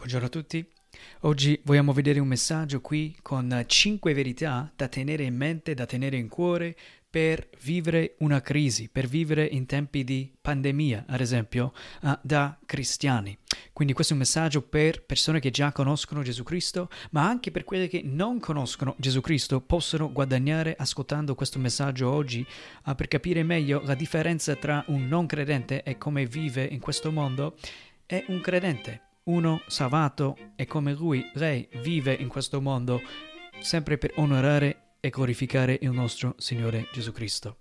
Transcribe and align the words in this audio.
Buongiorno 0.00 0.28
a 0.28 0.30
tutti. 0.30 0.66
Oggi 1.20 1.60
vogliamo 1.62 1.92
vedere 1.92 2.20
un 2.20 2.26
messaggio 2.26 2.80
qui 2.80 3.14
con 3.20 3.64
5 3.66 4.14
verità 4.14 4.72
da 4.74 4.88
tenere 4.88 5.24
in 5.24 5.36
mente, 5.36 5.74
da 5.74 5.84
tenere 5.84 6.16
in 6.16 6.26
cuore 6.26 6.74
per 7.10 7.50
vivere 7.62 8.14
una 8.20 8.40
crisi, 8.40 8.88
per 8.88 9.06
vivere 9.06 9.44
in 9.44 9.66
tempi 9.66 10.02
di 10.02 10.32
pandemia, 10.40 11.04
ad 11.06 11.20
esempio, 11.20 11.74
uh, 12.00 12.16
da 12.22 12.58
cristiani. 12.64 13.36
Quindi 13.74 13.92
questo 13.92 14.14
è 14.14 14.16
un 14.16 14.22
messaggio 14.22 14.62
per 14.62 15.04
persone 15.04 15.38
che 15.38 15.50
già 15.50 15.70
conoscono 15.70 16.22
Gesù 16.22 16.44
Cristo, 16.44 16.88
ma 17.10 17.28
anche 17.28 17.50
per 17.50 17.64
quelle 17.64 17.86
che 17.86 18.00
non 18.02 18.40
conoscono 18.40 18.94
Gesù 18.96 19.20
Cristo 19.20 19.60
possono 19.60 20.10
guadagnare 20.10 20.76
ascoltando 20.78 21.34
questo 21.34 21.58
messaggio 21.58 22.10
oggi 22.10 22.44
uh, 22.86 22.94
per 22.94 23.06
capire 23.06 23.42
meglio 23.42 23.82
la 23.84 23.94
differenza 23.94 24.56
tra 24.56 24.82
un 24.86 25.06
non 25.06 25.26
credente 25.26 25.82
e 25.82 25.98
come 25.98 26.24
vive 26.24 26.64
in 26.64 26.80
questo 26.80 27.12
mondo 27.12 27.58
e 28.06 28.24
un 28.28 28.40
credente 28.40 29.02
uno 29.30 29.62
salvato 29.68 30.36
e 30.56 30.66
come 30.66 30.92
lui, 30.92 31.24
lei 31.34 31.68
vive 31.82 32.12
in 32.12 32.26
questo 32.26 32.60
mondo 32.60 33.00
sempre 33.60 33.96
per 33.96 34.12
onorare 34.16 34.96
e 35.00 35.10
glorificare 35.10 35.78
il 35.80 35.90
nostro 35.90 36.34
Signore 36.36 36.88
Gesù 36.92 37.12
Cristo. 37.12 37.58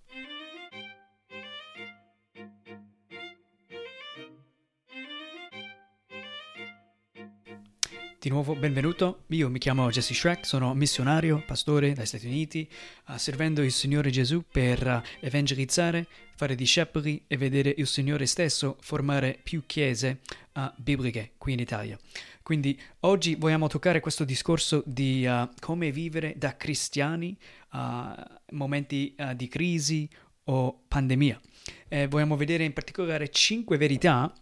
Di 8.21 8.27
nuovo 8.27 8.53
benvenuto, 8.53 9.23
io 9.27 9.49
mi 9.49 9.59
chiamo 9.59 9.89
Jesse 9.89 10.13
Shrek, 10.13 10.45
sono 10.45 10.73
missionario, 10.73 11.41
pastore 11.45 11.93
dagli 11.93 12.05
Stati 12.05 12.25
Uniti, 12.25 12.69
uh, 13.07 13.15
servendo 13.15 13.61
il 13.61 13.71
Signore 13.71 14.09
Gesù 14.09 14.43
per 14.51 14.85
uh, 14.85 15.25
evangelizzare, 15.25 16.05
fare 16.35 16.55
discepoli 16.55 17.23
e 17.27 17.37
vedere 17.37 17.73
il 17.77 17.87
Signore 17.87 18.25
stesso 18.25 18.75
formare 18.81 19.39
più 19.41 19.63
chiese 19.65 20.19
uh, 20.67 20.71
bibliche 20.75 21.33
qui 21.37 21.53
in 21.53 21.59
Italia. 21.59 21.97
Quindi 22.41 22.79
oggi 23.01 23.35
vogliamo 23.35 23.67
toccare 23.67 23.99
questo 23.99 24.23
discorso 24.23 24.81
di 24.85 25.27
come 25.59 25.91
vivere 25.91 26.33
da 26.35 26.57
cristiani 26.57 27.37
in 27.73 28.25
momenti 28.51 29.15
di 29.35 29.47
crisi 29.47 30.09
o 30.45 30.81
pandemia. 30.87 31.39
E 31.87 32.07
vogliamo 32.07 32.35
vedere 32.35 32.63
in 32.63 32.73
particolare 32.73 33.29
cinque 33.29 33.77
verità 33.77 34.33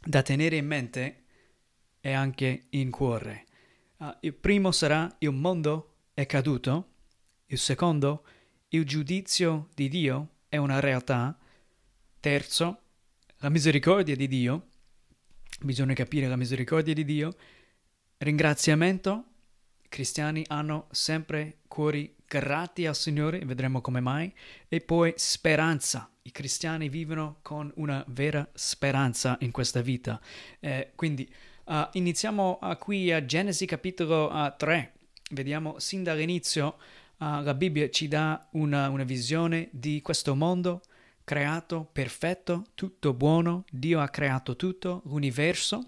da 0.00 0.22
tenere 0.22 0.56
in 0.56 0.66
mente 0.66 1.24
e 2.00 2.12
anche 2.12 2.66
in 2.70 2.90
cuore. 2.90 3.46
Uh, 3.98 4.14
il 4.20 4.34
primo 4.34 4.72
sarà 4.72 5.14
il 5.18 5.32
mondo 5.32 5.96
è 6.14 6.24
caduto, 6.24 6.88
il 7.46 7.58
secondo 7.58 8.24
il 8.68 8.84
giudizio 8.84 9.68
di 9.74 9.88
Dio 9.88 10.28
è 10.48 10.56
una 10.56 10.80
realtà, 10.80 11.36
terzo 12.18 12.80
la 13.38 13.48
misericordia 13.48 14.16
di 14.16 14.28
Dio, 14.28 14.68
bisogna 15.62 15.94
capire 15.94 16.26
la 16.26 16.36
misericordia 16.36 16.94
di 16.94 17.04
Dio, 17.04 17.34
ringraziamento, 18.18 19.24
i 19.82 19.88
cristiani 19.88 20.44
hanno 20.48 20.86
sempre 20.90 21.58
cuori 21.68 22.14
grati 22.26 22.86
al 22.86 22.96
Signore, 22.96 23.44
vedremo 23.44 23.80
come 23.80 24.00
mai, 24.00 24.32
e 24.68 24.80
poi 24.80 25.12
speranza, 25.16 26.10
i 26.22 26.30
cristiani 26.30 26.88
vivono 26.88 27.38
con 27.42 27.72
una 27.76 28.04
vera 28.08 28.48
speranza 28.54 29.36
in 29.40 29.50
questa 29.50 29.80
vita. 29.80 30.20
Eh, 30.60 30.92
quindi 30.94 31.28
Uh, 31.70 31.86
iniziamo 31.92 32.58
uh, 32.60 32.76
qui 32.78 33.12
a 33.12 33.24
Genesi 33.24 33.64
capitolo 33.64 34.28
uh, 34.28 34.52
3. 34.56 34.92
Vediamo 35.30 35.78
sin 35.78 36.02
dall'inizio 36.02 36.76
la 37.18 37.54
Bibbia 37.54 37.88
ci 37.90 38.08
dà 38.08 38.48
una, 38.52 38.88
una, 38.88 39.04
visione 39.04 39.68
di 39.70 40.00
questo 40.00 40.34
mondo 40.34 40.80
creato 41.30 41.88
perfetto, 41.92 42.66
tutto 42.74 43.14
buono. 43.14 43.64
Dio 43.70 44.00
ha 44.00 44.08
creato 44.08 44.56
tutto, 44.56 45.02
l'universo, 45.04 45.86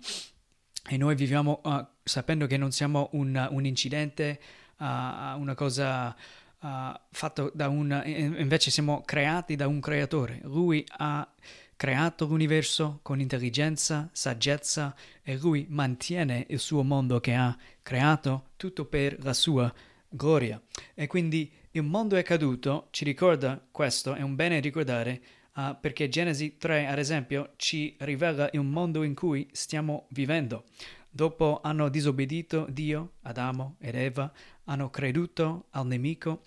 e 0.88 0.96
noi 0.96 1.16
viviamo 1.16 1.60
sapendo 2.04 2.46
che 2.46 2.56
non 2.56 2.70
siamo 2.70 3.08
un, 3.14 3.48
un 3.50 3.66
incidente, 3.66 4.38
una 4.76 5.54
cosa 5.56 6.14
fatta 6.60 7.50
da 7.52 7.68
un... 7.68 8.02
invece 8.06 8.70
siamo 8.70 9.02
creati 9.04 9.56
da 9.56 9.66
un 9.66 9.80
creatore. 9.80 10.38
Lui 10.44 10.86
ha 10.98 11.28
creato 11.74 12.26
l'universo 12.26 13.00
con 13.02 13.18
intelligenza, 13.18 14.08
saggezza 14.12 14.94
e 15.24 15.36
lui 15.38 15.66
mantiene 15.68 16.46
il 16.50 16.60
suo 16.60 16.84
mondo 16.84 17.18
che 17.18 17.34
ha 17.34 17.56
creato 17.82 18.50
tutto 18.56 18.84
per 18.84 19.16
la 19.24 19.32
sua 19.32 19.74
gloria. 20.08 20.62
E 20.94 21.08
quindi 21.08 21.52
il 21.74 21.82
mondo 21.82 22.16
è 22.16 22.22
caduto, 22.22 22.88
ci 22.90 23.02
ricorda 23.04 23.66
questo, 23.70 24.12
è 24.12 24.20
un 24.20 24.34
bene 24.34 24.60
ricordare 24.60 25.22
uh, 25.54 25.78
perché 25.80 26.10
Genesi 26.10 26.58
3, 26.58 26.86
ad 26.86 26.98
esempio, 26.98 27.54
ci 27.56 27.96
rivela 28.00 28.50
il 28.52 28.60
mondo 28.60 29.02
in 29.02 29.14
cui 29.14 29.48
stiamo 29.52 30.06
vivendo. 30.10 30.64
Dopo 31.08 31.60
hanno 31.62 31.88
disobbedito 31.88 32.66
Dio, 32.68 33.14
Adamo 33.22 33.76
ed 33.78 33.94
Eva, 33.94 34.30
hanno 34.64 34.90
creduto 34.90 35.68
al 35.70 35.86
nemico, 35.86 36.42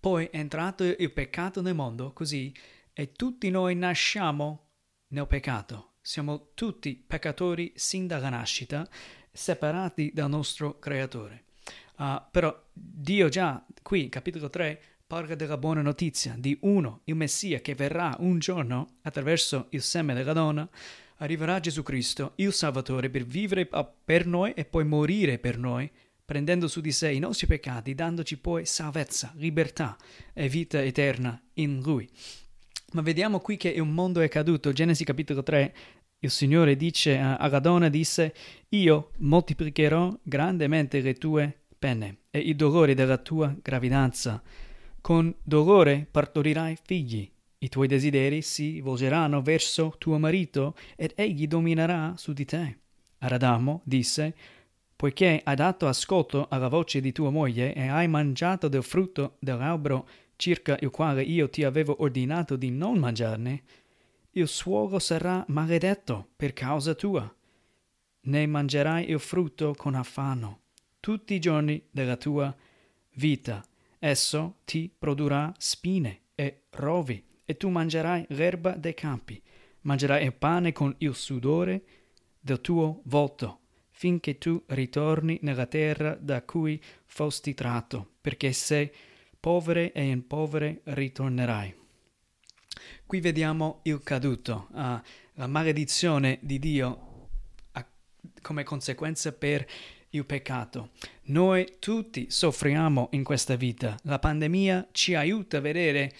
poi 0.00 0.26
è 0.26 0.38
entrato 0.38 0.84
il 0.84 1.12
peccato 1.12 1.60
nel 1.60 1.74
mondo, 1.74 2.14
così 2.14 2.54
e 2.94 3.12
tutti 3.12 3.50
noi 3.50 3.74
nasciamo 3.74 4.70
nel 5.08 5.26
peccato. 5.26 5.96
Siamo 6.00 6.52
tutti 6.54 6.94
peccatori 6.94 7.72
sin 7.74 8.06
dalla 8.06 8.30
nascita, 8.30 8.88
separati 9.30 10.12
dal 10.14 10.30
nostro 10.30 10.78
Creatore. 10.78 11.43
Uh, 11.96 12.20
però 12.30 12.62
Dio 12.72 13.28
già 13.28 13.64
qui, 13.82 14.08
capitolo 14.08 14.50
3, 14.50 14.80
parla 15.06 15.34
della 15.34 15.58
buona 15.58 15.82
notizia 15.82 16.34
di 16.36 16.56
uno, 16.62 17.02
il 17.04 17.14
Messia, 17.14 17.60
che 17.60 17.74
verrà 17.74 18.16
un 18.18 18.38
giorno 18.38 18.96
attraverso 19.02 19.66
il 19.70 19.82
seme 19.82 20.14
della 20.14 20.32
donna, 20.32 20.68
arriverà 21.18 21.60
Gesù 21.60 21.82
Cristo, 21.82 22.32
il 22.36 22.52
Salvatore, 22.52 23.10
per 23.10 23.24
vivere 23.24 23.68
per 24.04 24.26
noi 24.26 24.52
e 24.54 24.64
poi 24.64 24.84
morire 24.84 25.38
per 25.38 25.58
noi, 25.58 25.90
prendendo 26.24 26.68
su 26.68 26.80
di 26.80 26.90
sé 26.90 27.12
i 27.12 27.18
nostri 27.18 27.46
peccati, 27.46 27.94
dandoci 27.94 28.38
poi 28.38 28.64
salvezza, 28.64 29.32
libertà 29.36 29.96
e 30.32 30.48
vita 30.48 30.82
eterna 30.82 31.40
in 31.54 31.80
Lui. 31.80 32.08
Ma 32.92 33.02
vediamo 33.02 33.40
qui 33.40 33.56
che 33.56 33.78
un 33.78 33.92
mondo 33.92 34.20
è 34.20 34.28
caduto. 34.28 34.72
Genesi 34.72 35.04
capitolo 35.04 35.42
3, 35.42 35.74
il 36.20 36.30
Signore 36.30 36.76
dice 36.76 37.18
alla 37.18 37.58
donna, 37.58 37.88
disse, 37.88 38.34
io 38.70 39.10
moltiplicherò 39.18 40.18
grandemente 40.22 41.00
le 41.00 41.14
tue 41.14 41.63
pene 41.84 42.20
e 42.30 42.38
i 42.38 42.56
dolori 42.56 42.94
della 42.94 43.18
tua 43.18 43.54
gravidanza. 43.60 44.42
Con 45.02 45.34
dolore 45.42 46.06
partorirai 46.10 46.78
figli. 46.82 47.30
I 47.58 47.68
tuoi 47.68 47.86
desideri 47.86 48.40
si 48.40 48.80
volgeranno 48.80 49.42
verso 49.42 49.94
tuo 49.98 50.18
marito 50.18 50.74
ed 50.96 51.12
egli 51.14 51.46
dominerà 51.46 52.14
su 52.16 52.32
di 52.32 52.46
te. 52.46 52.78
Ad 53.18 53.32
Adamo 53.32 53.82
disse, 53.84 54.34
poiché 54.96 55.42
hai 55.44 55.56
dato 55.56 55.86
ascolto 55.86 56.46
alla 56.48 56.68
voce 56.68 57.02
di 57.02 57.12
tua 57.12 57.28
moglie 57.28 57.74
e 57.74 57.86
hai 57.86 58.08
mangiato 58.08 58.68
del 58.68 58.82
frutto 58.82 59.36
dell'albero 59.38 60.08
circa 60.36 60.78
il 60.80 60.88
quale 60.88 61.22
io 61.22 61.50
ti 61.50 61.64
avevo 61.64 61.96
ordinato 62.00 62.56
di 62.56 62.70
non 62.70 62.96
mangiarne, 62.96 63.62
il 64.30 64.48
suolo 64.48 64.98
sarà 64.98 65.44
maledetto 65.48 66.28
per 66.34 66.54
causa 66.54 66.94
tua. 66.94 67.30
Ne 68.22 68.46
mangerai 68.46 69.10
il 69.10 69.20
frutto 69.20 69.74
con 69.76 69.94
affanno 69.94 70.62
tutti 71.04 71.34
i 71.34 71.38
giorni 71.38 71.84
della 71.90 72.16
tua 72.16 72.56
vita. 73.16 73.62
Esso 73.98 74.60
ti 74.64 74.90
produrrà 74.98 75.52
spine 75.58 76.20
e 76.34 76.62
rovi, 76.70 77.22
e 77.44 77.58
tu 77.58 77.68
mangerai 77.68 78.24
l'erba 78.30 78.70
dei 78.70 78.94
campi. 78.94 79.38
Mangerai 79.82 80.24
il 80.24 80.32
pane 80.32 80.72
con 80.72 80.94
il 81.00 81.14
sudore 81.14 81.82
del 82.40 82.62
tuo 82.62 83.02
volto, 83.04 83.58
finché 83.90 84.38
tu 84.38 84.62
ritorni 84.68 85.38
nella 85.42 85.66
terra 85.66 86.14
da 86.18 86.40
cui 86.40 86.82
fosti 87.04 87.52
tratto, 87.52 88.12
perché 88.22 88.54
sei 88.54 88.90
povere 89.38 89.92
e 89.92 90.04
in 90.04 90.26
povere 90.26 90.80
ritornerai. 90.84 91.74
Qui 93.04 93.20
vediamo 93.20 93.80
il 93.82 94.02
caduto, 94.02 94.68
uh, 94.70 94.98
la 95.34 95.46
maledizione 95.48 96.38
di 96.40 96.58
Dio 96.58 97.28
uh, 97.74 97.84
come 98.40 98.62
conseguenza 98.62 99.32
per 99.32 99.66
il 100.16 100.24
peccato. 100.24 100.90
Noi 101.24 101.76
tutti 101.78 102.26
soffriamo 102.30 103.08
in 103.12 103.24
questa 103.24 103.56
vita. 103.56 103.96
La 104.02 104.18
pandemia 104.18 104.88
ci 104.92 105.14
aiuta 105.14 105.58
a 105.58 105.60
vedere 105.60 106.12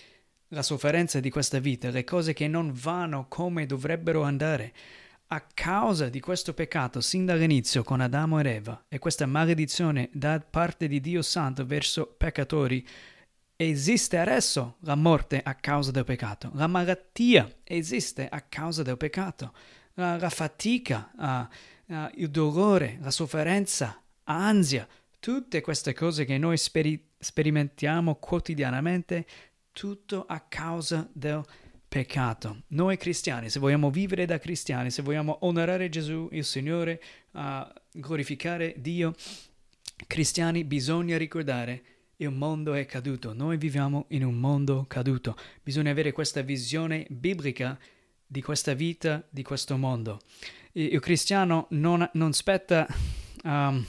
la 0.48 0.62
sofferenza 0.62 1.20
di 1.20 1.30
questa 1.30 1.58
vita, 1.58 1.90
le 1.90 2.04
cose 2.04 2.32
che 2.32 2.48
non 2.48 2.72
vanno 2.72 3.26
come 3.28 3.66
dovrebbero 3.66 4.22
andare. 4.22 4.72
A 5.28 5.40
causa 5.52 6.08
di 6.08 6.20
questo 6.20 6.54
peccato, 6.54 7.00
sin 7.00 7.24
dall'inizio 7.24 7.82
con 7.82 8.00
Adamo 8.00 8.38
ed 8.38 8.46
Eva, 8.46 8.84
e 8.88 8.98
questa 8.98 9.26
maledizione 9.26 10.08
da 10.12 10.38
parte 10.38 10.86
di 10.86 11.00
Dio 11.00 11.22
Santo 11.22 11.66
verso 11.66 12.06
peccatori, 12.06 12.86
esiste 13.56 14.18
adesso 14.18 14.76
la 14.80 14.94
morte 14.94 15.40
a 15.42 15.54
causa 15.54 15.90
del 15.90 16.04
peccato, 16.04 16.50
la 16.54 16.66
malattia 16.66 17.50
esiste 17.64 18.28
a 18.28 18.40
causa 18.42 18.82
del 18.82 18.96
peccato, 18.96 19.52
la, 19.94 20.16
la 20.16 20.30
fatica, 20.30 21.10
uh, 21.16 21.54
uh, 21.86 22.08
il 22.14 22.30
dolore, 22.30 22.98
la 23.00 23.10
sofferenza, 23.10 24.02
ansia, 24.24 24.86
tutte 25.18 25.60
queste 25.60 25.92
cose 25.94 26.24
che 26.24 26.38
noi 26.38 26.56
speri- 26.56 27.02
sperimentiamo 27.18 28.16
quotidianamente, 28.16 29.26
tutto 29.72 30.24
a 30.26 30.40
causa 30.40 31.08
del 31.12 31.42
peccato. 31.88 32.62
Noi 32.68 32.96
cristiani, 32.96 33.48
se 33.48 33.58
vogliamo 33.58 33.90
vivere 33.90 34.26
da 34.26 34.38
cristiani, 34.38 34.90
se 34.90 35.02
vogliamo 35.02 35.38
onorare 35.40 35.88
Gesù, 35.88 36.28
il 36.32 36.44
Signore, 36.44 37.02
uh, 37.32 37.66
glorificare 37.92 38.74
Dio, 38.78 39.14
cristiani 40.06 40.64
bisogna 40.64 41.16
ricordare 41.16 41.82
il 42.16 42.30
mondo 42.30 42.74
è 42.74 42.86
caduto, 42.86 43.32
noi 43.32 43.56
viviamo 43.56 44.06
in 44.08 44.24
un 44.24 44.34
mondo 44.34 44.84
caduto, 44.86 45.36
bisogna 45.62 45.90
avere 45.90 46.12
questa 46.12 46.42
visione 46.42 47.06
biblica 47.08 47.78
di 48.26 48.40
questa 48.40 48.74
vita, 48.74 49.26
di 49.28 49.42
questo 49.42 49.76
mondo. 49.76 50.20
Il 50.76 50.98
cristiano 50.98 51.68
non, 51.70 52.08
non 52.14 52.30
aspetta 52.30 52.84
um, 53.44 53.86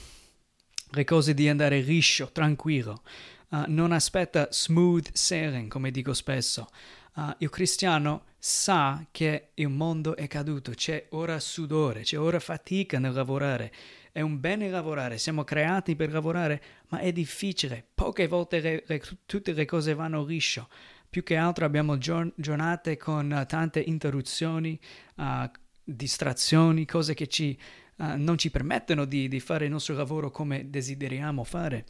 le 0.90 1.04
cose 1.04 1.34
di 1.34 1.48
andare 1.48 1.80
riscio, 1.80 2.30
tranquillo, 2.30 3.02
uh, 3.48 3.64
non 3.66 3.90
aspetta 3.90 4.46
smooth 4.52 5.08
sailing, 5.12 5.68
come 5.68 5.90
dico 5.90 6.14
spesso. 6.14 6.68
Uh, 7.16 7.34
il 7.38 7.50
cristiano 7.50 8.26
sa 8.38 9.04
che 9.10 9.48
il 9.54 9.68
mondo 9.68 10.14
è 10.14 10.28
caduto, 10.28 10.70
c'è 10.70 11.06
ora 11.10 11.40
sudore, 11.40 12.02
c'è 12.02 12.20
ora 12.20 12.38
fatica 12.38 13.00
nel 13.00 13.14
lavorare, 13.14 13.72
è 14.12 14.20
un 14.20 14.38
bene 14.38 14.68
lavorare, 14.68 15.18
siamo 15.18 15.42
creati 15.42 15.96
per 15.96 16.12
lavorare, 16.12 16.62
ma 16.90 17.00
è 17.00 17.10
difficile. 17.10 17.84
Poche 17.94 18.28
volte 18.28 18.60
le, 18.60 18.84
le, 18.86 19.02
tutte 19.26 19.54
le 19.54 19.64
cose 19.64 19.92
vanno 19.92 20.24
liscio. 20.24 20.68
Più 21.10 21.24
che 21.24 21.34
altro 21.34 21.64
abbiamo 21.64 21.98
giorn- 21.98 22.32
giornate 22.36 22.96
con 22.96 23.28
uh, 23.28 23.44
tante 23.44 23.80
interruzioni, 23.80 24.78
uh, 25.16 25.50
distrazioni, 25.88 26.84
cose 26.84 27.14
che 27.14 27.28
ci, 27.28 27.56
uh, 27.96 28.16
non 28.16 28.36
ci 28.36 28.50
permettono 28.50 29.04
di, 29.04 29.28
di, 29.28 29.40
fare 29.40 29.66
il 29.66 29.70
nostro 29.70 29.94
lavoro 29.94 30.30
come 30.30 30.68
desideriamo 30.68 31.44
fare. 31.44 31.86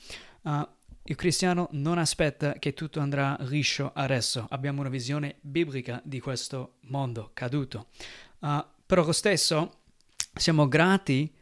il 1.08 1.16
cristiano 1.16 1.68
non 1.72 1.98
aspetta 1.98 2.54
che 2.54 2.74
tutto 2.74 3.00
andrà 3.00 3.36
liscio 3.40 3.92
adesso. 3.94 4.46
Abbiamo 4.50 4.80
una 4.80 4.90
visione 4.90 5.36
biblica 5.40 6.00
di 6.04 6.20
questo 6.20 6.74
mondo 6.82 7.30
caduto. 7.32 7.88
però 8.86 9.04
lo 9.04 9.12
stesso 9.12 9.80
siamo 10.34 10.68
grati 10.68 11.32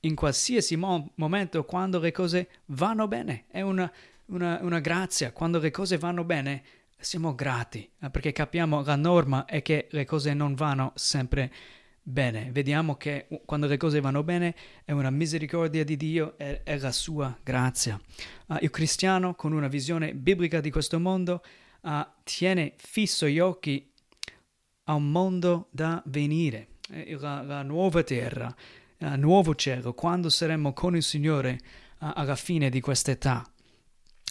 in 0.00 0.14
qualsiasi 0.14 0.76
mo- 0.76 1.12
momento 1.16 1.64
quando 1.64 1.98
le 1.98 2.12
cose 2.12 2.48
vanno 2.66 3.08
bene. 3.08 3.44
È 3.48 3.60
una, 3.62 3.90
una, 4.26 4.58
una, 4.62 4.80
grazia. 4.80 5.32
Quando 5.32 5.58
le 5.58 5.70
cose 5.70 5.98
vanno 5.98 6.24
bene 6.24 6.62
siamo 6.98 7.34
grati 7.34 7.88
perché 8.10 8.32
capiamo 8.32 8.82
la 8.82 8.96
norma 8.96 9.44
è 9.44 9.60
che 9.62 9.88
le 9.90 10.04
cose 10.04 10.34
non 10.34 10.54
vanno 10.54 10.92
sempre 10.94 11.46
bene. 11.46 11.84
Vediamo 12.08 12.94
che 12.94 13.26
quando 13.44 13.66
le 13.66 13.76
cose 13.76 14.00
vanno 14.00 14.22
bene 14.22 14.54
è 14.84 14.92
una 14.92 15.10
misericordia 15.10 15.82
di 15.82 15.96
Dio 15.96 16.38
e 16.38 16.62
è 16.62 16.78
la 16.78 16.92
sua 16.92 17.36
grazia. 17.42 18.00
Uh, 18.46 18.58
il 18.60 18.70
cristiano 18.70 19.34
con 19.34 19.52
una 19.52 19.66
visione 19.66 20.14
biblica 20.14 20.60
di 20.60 20.70
questo 20.70 21.00
mondo 21.00 21.42
uh, 21.80 22.06
tiene 22.22 22.74
fisso 22.76 23.26
gli 23.26 23.40
occhi 23.40 23.90
a 24.84 24.94
un 24.94 25.10
mondo 25.10 25.66
da 25.72 26.00
venire, 26.06 26.68
eh, 26.90 27.16
la, 27.18 27.42
la 27.42 27.62
nuova 27.62 28.04
terra 28.04 28.54
uh, 28.98 29.16
nuovo 29.16 29.56
cielo, 29.56 29.92
quando 29.92 30.30
saremo 30.30 30.72
con 30.72 30.94
il 30.94 31.02
Signore 31.02 31.58
uh, 31.98 32.12
alla 32.14 32.36
fine 32.36 32.70
di 32.70 32.80
questa 32.80 33.10
età. 33.10 33.44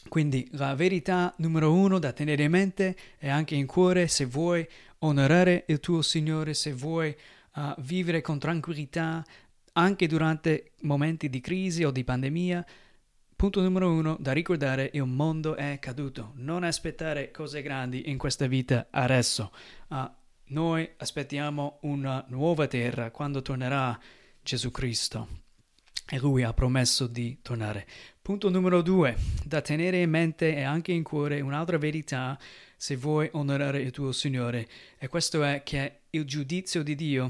Quindi 0.07 0.47
la 0.51 0.75
verità 0.75 1.33
numero 1.39 1.73
uno 1.73 1.99
da 1.99 2.13
tenere 2.13 2.43
in 2.43 2.51
mente 2.51 2.95
e 3.19 3.27
anche 3.27 3.55
in 3.55 3.65
cuore 3.65 4.07
se 4.07 4.23
vuoi 4.23 4.65
onorare 4.99 5.65
il 5.67 5.81
tuo 5.81 6.01
Signore, 6.01 6.53
se 6.53 6.71
vuoi 6.71 7.13
uh, 7.55 7.73
vivere 7.79 8.21
con 8.21 8.39
tranquillità 8.39 9.23
anche 9.73 10.07
durante 10.07 10.71
momenti 10.81 11.29
di 11.29 11.41
crisi 11.41 11.83
o 11.83 11.91
di 11.91 12.03
pandemia. 12.03 12.65
Punto 13.35 13.61
numero 13.61 13.91
uno 13.91 14.15
da 14.19 14.31
ricordare, 14.31 14.89
il 14.93 15.03
mondo 15.03 15.55
è 15.55 15.77
caduto. 15.79 16.31
Non 16.35 16.63
aspettare 16.63 17.31
cose 17.31 17.61
grandi 17.61 18.09
in 18.09 18.17
questa 18.17 18.47
vita 18.47 18.87
adesso. 18.91 19.51
Uh, 19.89 20.09
noi 20.47 20.89
aspettiamo 20.97 21.79
una 21.81 22.23
nuova 22.29 22.67
terra 22.67 23.11
quando 23.11 23.41
tornerà 23.41 23.99
Gesù 24.41 24.69
Cristo 24.71 25.43
e 26.07 26.19
lui 26.19 26.43
ha 26.43 26.53
promesso 26.53 27.07
di 27.07 27.39
tornare. 27.41 27.87
Punto 28.21 28.49
numero 28.49 28.81
due, 28.81 29.15
da 29.43 29.61
tenere 29.61 30.01
in 30.01 30.09
mente 30.09 30.55
e 30.55 30.61
anche 30.61 30.91
in 30.91 31.03
cuore 31.03 31.41
un'altra 31.41 31.77
verità 31.77 32.37
se 32.77 32.95
vuoi 32.95 33.27
onorare 33.31 33.81
il 33.81 33.91
tuo 33.91 34.11
Signore, 34.11 34.67
e 34.97 35.07
questo 35.07 35.43
è 35.43 35.63
che 35.63 36.01
il 36.15 36.23
giudizio 36.25 36.81
di 36.81 36.95
Dio 36.95 37.29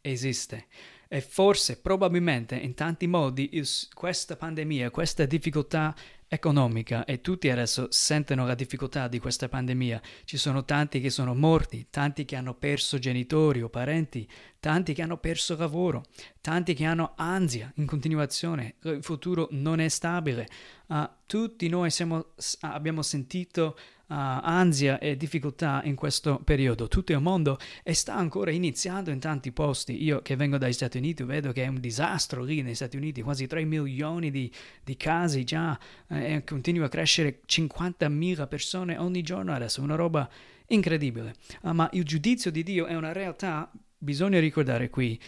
esiste. 0.00 0.66
E 1.08 1.20
forse, 1.20 1.80
probabilmente, 1.80 2.56
in 2.56 2.74
tanti 2.74 3.06
modi, 3.06 3.50
il, 3.52 3.68
questa 3.92 4.36
pandemia, 4.36 4.90
questa 4.90 5.24
difficoltà 5.26 5.94
economica 6.26 7.04
e 7.04 7.20
tutti 7.20 7.48
adesso 7.48 7.86
sentono 7.90 8.44
la 8.44 8.56
difficoltà 8.56 9.06
di 9.06 9.20
questa 9.20 9.48
pandemia. 9.48 10.02
Ci 10.24 10.36
sono 10.36 10.64
tanti 10.64 11.00
che 11.00 11.10
sono 11.10 11.34
morti, 11.34 11.86
tanti 11.90 12.24
che 12.24 12.34
hanno 12.34 12.54
perso 12.54 12.98
genitori 12.98 13.62
o 13.62 13.68
parenti, 13.68 14.28
tanti 14.58 14.92
che 14.92 15.02
hanno 15.02 15.18
perso 15.18 15.56
lavoro, 15.56 16.04
tanti 16.40 16.74
che 16.74 16.84
hanno 16.84 17.12
ansia 17.16 17.70
in 17.76 17.86
continuazione, 17.86 18.74
il 18.82 19.02
futuro 19.02 19.46
non 19.52 19.78
è 19.78 19.88
stabile. 19.88 20.48
Uh, 20.86 21.08
tutti 21.26 21.68
noi 21.68 21.90
siamo, 21.90 22.34
abbiamo 22.60 23.02
sentito 23.02 23.78
ansia 24.08 24.98
e 24.98 25.16
difficoltà 25.16 25.80
in 25.84 25.94
questo 25.94 26.40
periodo. 26.44 26.88
Tutto 26.88 27.12
il 27.12 27.20
mondo 27.20 27.58
e 27.82 27.94
sta 27.94 28.14
ancora 28.14 28.50
iniziando 28.50 29.10
in 29.10 29.18
tanti 29.18 29.52
posti. 29.52 30.02
Io 30.02 30.20
che 30.22 30.36
vengo 30.36 30.58
dagli 30.58 30.72
Stati 30.72 30.98
Uniti 30.98 31.22
vedo 31.22 31.52
che 31.52 31.64
è 31.64 31.68
un 31.68 31.80
disastro 31.80 32.42
lì 32.42 32.62
negli 32.62 32.74
Stati 32.74 32.96
Uniti, 32.96 33.22
quasi 33.22 33.46
3 33.46 33.64
milioni 33.64 34.30
di, 34.30 34.50
di 34.82 34.96
casi 34.96 35.44
già 35.44 35.78
eh, 36.08 36.34
e 36.34 36.44
continua 36.44 36.86
a 36.86 36.88
crescere 36.88 37.40
50.000 37.46 38.48
persone 38.48 38.98
ogni 38.98 39.22
giorno 39.22 39.52
adesso, 39.52 39.82
una 39.82 39.94
roba 39.94 40.28
incredibile. 40.66 41.34
Uh, 41.62 41.70
ma 41.72 41.88
il 41.92 42.04
giudizio 42.04 42.50
di 42.50 42.62
Dio 42.62 42.86
è 42.86 42.94
una 42.94 43.12
realtà, 43.12 43.70
bisogna 43.96 44.38
ricordare 44.40 44.90
qui. 44.90 45.20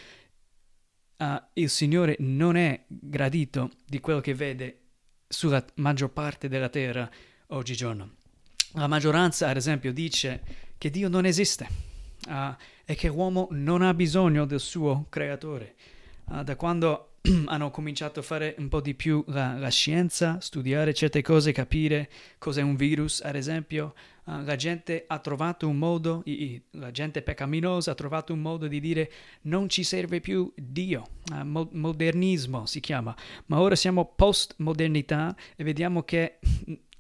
Uh, 1.19 1.43
il 1.55 1.70
Signore 1.70 2.17
non 2.20 2.56
è 2.56 2.84
gradito 2.87 3.70
di 3.87 4.00
quello 4.00 4.20
che 4.20 4.34
vede 4.34 4.81
sulla 5.26 5.64
maggior 5.76 6.12
parte 6.12 6.49
della 6.49 6.69
terra 6.69 7.11
oggigiorno. 7.49 8.16
La 8.76 8.88
maggioranza, 8.88 9.49
ad 9.49 9.56
esempio, 9.56 9.90
dice 9.90 10.43
che 10.76 10.90
Dio 10.90 11.08
non 11.08 11.25
esiste 11.25 11.67
uh, 12.28 12.55
e 12.84 12.94
che 12.94 13.08
l'uomo 13.08 13.49
non 13.52 13.81
ha 13.81 13.94
bisogno 13.94 14.44
del 14.44 14.61
suo 14.61 15.06
creatore. 15.08 15.76
Uh, 16.25 16.43
da 16.43 16.56
quando 16.56 17.12
hanno 17.46 17.70
cominciato 17.70 18.20
a 18.20 18.23
fare 18.23 18.55
un 18.58 18.69
po' 18.69 18.82
di 18.82 18.93
più 18.93 19.25
la, 19.28 19.56
la, 19.56 19.70
scienza, 19.70 20.40
studiare 20.40 20.93
certe 20.93 21.23
cose, 21.23 21.52
capire 21.52 22.11
cos'è 22.37 22.61
un 22.61 22.76
virus, 22.76 23.23
ad 23.23 23.34
esempio, 23.34 23.94
uh, 24.25 24.43
la 24.43 24.56
gente 24.56 25.05
ha 25.06 25.20
trovato 25.20 25.67
un 25.67 25.79
modo, 25.79 26.20
i, 26.26 26.43
i, 26.43 26.62
la 26.72 26.90
gente 26.90 27.22
peccaminosa 27.22 27.93
ha 27.93 27.94
trovato 27.94 28.34
un 28.34 28.40
modo 28.40 28.67
di 28.67 28.79
dire 28.79 29.11
non 29.43 29.70
ci 29.70 29.84
serve 29.84 30.20
più 30.20 30.52
Dio, 30.55 31.06
uh, 31.32 31.46
mo- 31.46 31.70
modernismo 31.72 32.67
si 32.67 32.81
chiama, 32.81 33.17
ma 33.46 33.58
ora 33.58 33.75
siamo 33.75 34.05
post-modernità 34.15 35.34
e 35.56 35.65
vediamo 35.65 36.03
che 36.03 36.41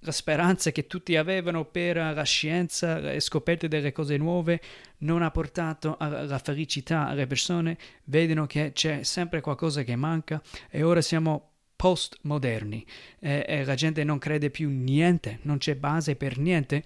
la 0.00 0.12
speranza 0.12 0.70
che 0.70 0.86
tutti 0.86 1.16
avevano 1.16 1.64
per 1.64 1.96
la 1.96 2.22
scienza 2.22 2.98
e 3.10 3.20
scoperte 3.20 3.68
delle 3.68 3.92
cose 3.92 4.16
nuove 4.16 4.60
non 4.98 5.22
ha 5.22 5.30
portato 5.30 5.96
alla 5.98 6.38
felicità 6.38 7.08
alle 7.08 7.26
persone, 7.26 7.76
vedono 8.04 8.46
che 8.46 8.72
c'è 8.72 9.02
sempre 9.02 9.40
qualcosa 9.40 9.82
che 9.82 9.96
manca 9.96 10.40
e 10.70 10.82
ora 10.82 11.00
siamo 11.00 11.50
postmoderni 11.76 12.86
e, 13.18 13.44
e 13.46 13.64
la 13.64 13.74
gente 13.74 14.02
non 14.04 14.18
crede 14.18 14.50
più 14.50 14.70
niente, 14.70 15.40
non 15.42 15.58
c'è 15.58 15.76
base 15.76 16.16
per 16.16 16.38
niente. 16.38 16.84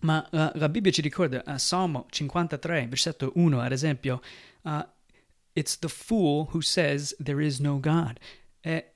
Ma 0.00 0.26
uh, 0.30 0.50
la 0.54 0.68
Bibbia 0.68 0.92
ci 0.92 1.00
ricorda, 1.00 1.42
a 1.44 1.54
uh, 1.54 1.58
Salmo 1.58 2.06
53, 2.08 2.86
versetto 2.86 3.32
1, 3.34 3.60
ad 3.60 3.72
esempio, 3.72 4.20
uh, 4.62 4.86
It's 5.58 5.76
the 5.76 5.88
fool 5.88 6.46
who 6.52 6.60
says 6.60 7.16
there 7.18 7.44
is 7.44 7.58
no 7.58 7.80
God. 7.80 8.20
E 8.60 8.94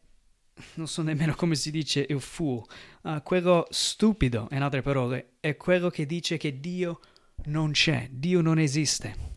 non 0.75 0.87
so 0.89 1.03
nemmeno 1.03 1.35
come 1.35 1.55
si 1.55 1.71
dice 1.71 2.07
il 2.09 2.21
fool, 2.21 2.63
uh, 3.03 3.23
quello 3.23 3.67
stupido, 3.71 4.49
in 4.51 4.63
altre 4.63 4.83
parole, 4.83 5.35
è 5.41 5.57
quello 5.57 5.91
che 5.91 6.07
dice 6.07 6.37
che 6.37 6.61
Dio 6.61 7.01
non 7.47 7.73
c'è, 7.73 8.09
Dio 8.11 8.41
non 8.41 8.59
esiste. 8.59 9.31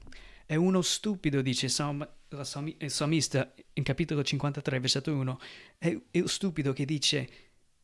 È 0.46 0.56
uno 0.56 0.82
stupido, 0.82 1.42
dice 1.42 1.68
Salm, 1.70 2.08
salmi, 2.42 2.76
il 2.80 2.92
salmista 2.92 3.54
in 3.74 3.84
capitolo 3.84 4.24
53, 4.24 4.80
versetto 4.80 5.14
1, 5.14 5.40
è 5.78 6.00
il 6.12 6.30
stupido 6.30 6.74
che 6.74 6.86
dice 6.86 7.30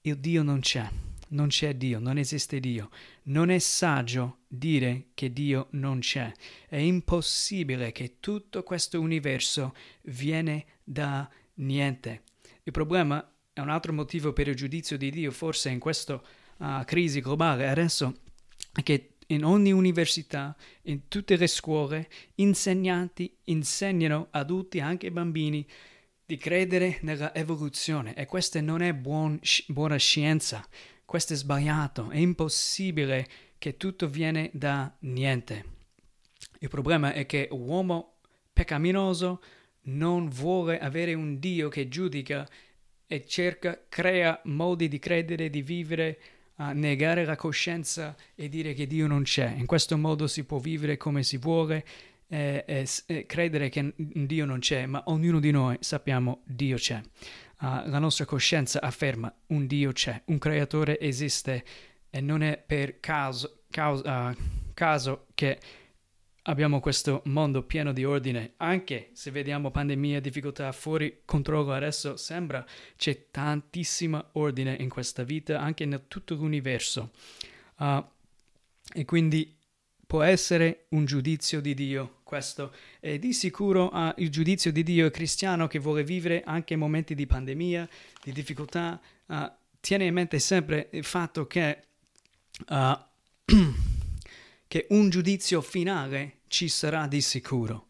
il 0.02 0.18
Dio 0.18 0.44
non 0.44 0.60
c'è, 0.60 0.88
non 1.30 1.48
c'è 1.48 1.76
Dio, 1.76 2.00
non 2.00 2.18
esiste 2.18 2.60
Dio. 2.60 2.90
Non 3.24 3.50
è 3.50 3.60
saggio 3.60 4.40
dire 4.48 5.08
che 5.14 5.32
Dio 5.32 5.68
non 5.72 6.00
c'è. 6.00 6.32
È 6.68 6.78
impossibile 6.78 7.92
che 7.92 8.18
tutto 8.20 8.64
questo 8.64 9.00
universo 9.00 9.74
viene 10.04 10.66
da 10.84 11.30
niente. 11.56 12.24
Il 12.64 12.72
problema 12.72 13.34
è 13.54 13.60
un 13.60 13.70
altro 13.70 13.94
motivo 13.94 14.34
per 14.34 14.48
il 14.48 14.56
giudizio 14.56 14.98
di 14.98 15.10
Dio, 15.10 15.32
forse 15.32 15.70
in 15.70 15.80
questa 15.80 16.22
uh, 16.58 16.84
crisi 16.86 17.20
globale. 17.22 17.68
Adesso, 17.68 18.16
è 18.74 18.84
che 18.84 19.16
in 19.28 19.44
ogni 19.44 19.72
università, 19.72 20.56
in 20.84 21.08
tutte 21.08 21.38
le 21.38 21.48
scuole, 21.48 22.10
insegnanti 22.36 23.38
insegnano 23.46 24.28
adulti, 24.32 24.80
anche 24.80 25.12
bambini, 25.12 25.66
di 26.26 26.38
credere 26.38 27.00
nella 27.02 27.34
evoluzione. 27.34 28.14
E 28.16 28.26
questa 28.26 28.62
non 28.62 28.82
è 28.82 28.94
buon, 28.94 29.40
buona 29.68 29.98
scienza, 29.98 30.66
questo 31.04 31.34
è 31.34 31.36
sbagliato, 31.36 32.10
è 32.10 32.18
impossibile 32.18 33.28
che 33.58 33.76
tutto 33.76 34.08
viene 34.08 34.50
da 34.54 34.94
niente. 35.00 35.66
Il 36.60 36.70
problema 36.70 37.14
è 37.14 37.26
che 37.26 37.48
l'uomo 37.52 38.20
peccaminoso 38.54 39.42
non 39.84 40.30
vuole 40.30 40.80
avere 40.80 41.14
un 41.14 41.40
Dio 41.40 41.70
che 41.70 41.88
giudica 41.88 42.48
e 43.08 43.26
cerca, 43.26 43.86
crea 43.90 44.40
modi 44.46 44.88
di 44.88 45.00
credere, 45.00 45.50
di 45.50 45.62
vivere, 45.62 46.20
a 46.56 46.74
negare 46.74 47.26
la 47.26 47.36
coscienza 47.36 48.16
e 48.36 48.48
dire 48.48 48.74
che 48.74 48.86
Dio 48.86 49.08
non 49.08 49.24
c'è. 49.24 49.54
In 49.58 49.66
questo 49.66 49.98
modo 49.98 50.28
si 50.28 50.46
può 50.46 50.60
vivere 50.60 50.96
come 50.96 51.24
si 51.24 51.38
vuole 51.38 51.84
e, 52.28 52.64
e, 52.66 52.88
e 53.08 53.26
credere 53.26 53.70
che 53.70 53.94
Dio 53.96 54.46
non 54.46 54.60
c'è, 54.60 54.86
ma 54.86 55.04
ognuno 55.08 55.40
di 55.40 55.52
noi 55.52 55.78
sappiamo 55.80 56.44
Dio 56.46 56.78
c'è. 56.78 57.02
Uh, 57.60 57.88
la 57.90 58.00
nostra 58.00 58.26
coscienza 58.26 58.80
afferma 58.80 59.34
un 59.48 59.68
Dio 59.68 59.92
c'è, 59.92 60.22
un 60.26 60.38
creatore 60.38 61.00
esiste 61.00 61.64
e 62.10 62.22
non 62.22 62.44
è 62.44 62.58
per 62.58 63.00
caso, 63.00 63.64
caso, 63.70 64.08
uh, 64.08 64.36
caso 64.74 65.28
che 65.34 65.60
abbiamo 66.44 66.80
questo 66.80 67.22
mondo 67.26 67.64
pieno 67.64 67.94
di 67.94 68.04
ordine, 68.04 68.54
anche 68.58 69.10
se 69.14 69.32
vediamo 69.32 69.72
pandemie 69.72 70.22
difficoltà 70.22 70.72
fuori 70.72 71.22
controllo 71.26 71.74
adesso, 71.74 72.18
sembra 72.18 72.66
c'è 72.96 73.28
tantissima 73.30 74.30
ordine 74.34 74.76
in 74.80 74.90
questa 74.90 75.24
vita, 75.24 75.60
anche 75.60 75.84
in 75.84 76.04
tutto 76.08 76.36
l'universo. 76.36 77.12
Uh, 77.78 78.04
e 78.94 79.06
quindi 79.06 79.56
può 80.06 80.24
essere 80.24 80.86
un 80.90 81.06
giudizio 81.06 81.62
di 81.62 81.74
Dio 81.74 82.20
questo. 82.24 82.74
E 83.00 83.20
di 83.20 83.34
sicuro 83.34 83.90
uh, 83.94 84.14
il 84.18 84.30
giudizio 84.30 84.72
di 84.72 84.84
Dio 84.84 85.06
è 85.06 85.12
cristiano 85.12 85.68
che 85.68 85.80
vuole 85.80 86.04
vivere 86.04 86.44
anche 86.44 86.74
in 86.74 86.80
momenti 86.80 87.16
di 87.16 87.26
pandemia, 87.26 87.88
di 88.24 88.32
difficoltà. 88.32 89.00
Uh, 89.28 89.52
tiene 89.80 90.06
in 90.06 90.14
mente 90.14 90.40
sempre 90.40 90.90
il 90.92 91.04
fatto 91.04 91.48
che 91.48 91.84
uh, 92.70 92.98
che 94.72 94.88
un 94.92 95.10
giudizio 95.10 95.60
finale 95.60 96.44
ci 96.48 96.70
sarà 96.70 97.06
di 97.06 97.20
sicuro. 97.20 97.88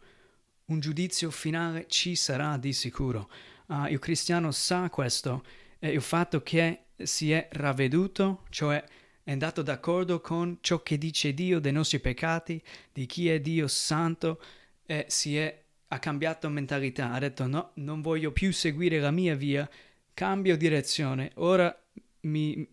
Un 0.66 0.80
giudizio 0.80 1.30
finale 1.30 1.86
ci 1.88 2.16
sarà 2.16 2.58
di 2.58 2.74
sicuro. 2.74 3.30
Uh, 3.68 3.86
il 3.86 4.00
cristiano 4.00 4.50
sa 4.50 4.90
questo 4.90 5.46
e 5.78 5.92
il 5.92 6.02
fatto 6.02 6.42
che 6.42 6.86
si 6.96 7.32
è 7.32 7.48
ravveduto, 7.52 8.46
cioè 8.50 8.84
è 9.22 9.32
andato 9.32 9.62
d'accordo 9.62 10.22
con 10.22 10.58
ciò 10.62 10.82
che 10.82 10.98
dice 10.98 11.36
Dio 11.36 11.60
dei 11.60 11.72
nostri 11.72 12.00
peccati, 12.00 12.60
di 12.92 13.06
chi 13.06 13.30
è 13.30 13.40
Dio 13.40 13.68
santo, 13.68 14.42
e 14.84 15.06
si 15.08 15.38
è, 15.38 15.64
ha 15.90 16.00
cambiato 16.00 16.50
mentalità, 16.50 17.12
ha 17.12 17.20
detto 17.20 17.46
no, 17.46 17.74
non 17.76 18.02
voglio 18.02 18.32
più 18.32 18.52
seguire 18.52 19.00
la 19.00 19.12
mia 19.12 19.36
via, 19.36 19.70
cambio 20.16 20.58
direzione, 20.58 21.30
ora 21.36 21.80
mi, 22.22 22.68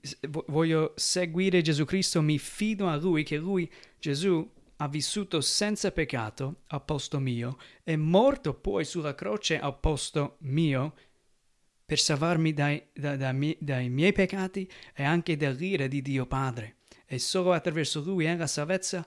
voglio 0.47 0.93
seguire 0.97 1.62
Gesù 1.62 1.85
Cristo, 1.85 2.23
mi 2.23 2.38
fido 2.38 2.88
a 2.88 2.97
Lui, 2.97 3.23
che 3.23 3.37
Lui, 3.37 3.71
Gesù, 3.99 4.49
ha 4.76 4.88
vissuto 4.88 5.40
senza 5.40 5.90
peccato 5.90 6.62
al 6.69 6.85
posto 6.85 7.19
mio, 7.19 7.59
è 7.83 7.97
morto 7.97 8.55
poi 8.55 8.85
sulla 8.85 9.14
croce 9.14 9.59
al 9.59 9.78
posto 9.78 10.37
mio 10.40 10.95
per 11.85 11.99
salvarmi 11.99 12.52
dai, 12.52 12.83
da, 12.93 13.17
da, 13.17 13.35
dai 13.59 13.88
miei 13.88 14.12
peccati 14.12 14.71
e 14.95 15.02
anche 15.02 15.37
dall'ira 15.37 15.87
di 15.87 16.02
Dio 16.02 16.26
Padre. 16.26 16.76
E 17.07 17.19
solo 17.19 17.52
attraverso 17.52 18.02
Lui 18.02 18.26
è 18.26 18.37
la 18.37 18.47
salvezza 18.47 19.07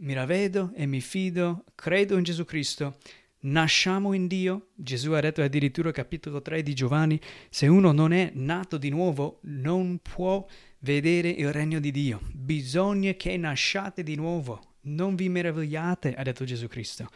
mi 0.00 0.12
ravvedo 0.12 0.72
e 0.74 0.86
mi 0.86 1.00
fido, 1.00 1.64
credo 1.74 2.16
in 2.16 2.24
Gesù 2.24 2.44
Cristo 2.44 2.98
nasciamo 3.40 4.12
in 4.12 4.26
Dio. 4.26 4.68
Gesù 4.74 5.12
ha 5.12 5.20
detto 5.20 5.42
addirittura 5.42 5.90
capitolo 5.90 6.42
3 6.42 6.62
di 6.62 6.74
Giovanni, 6.74 7.20
se 7.50 7.66
uno 7.66 7.92
non 7.92 8.12
è 8.12 8.30
nato 8.34 8.78
di 8.78 8.88
nuovo 8.88 9.40
non 9.42 9.98
può 10.00 10.46
vedere 10.80 11.28
il 11.28 11.52
regno 11.52 11.80
di 11.80 11.90
Dio. 11.90 12.20
Bisogna 12.32 13.12
che 13.12 13.36
nasciate 13.36 14.02
di 14.02 14.14
nuovo. 14.14 14.76
Non 14.82 15.14
vi 15.14 15.28
meravigliate, 15.28 16.14
ha 16.14 16.22
detto 16.22 16.44
Gesù 16.44 16.66
Cristo. 16.68 17.08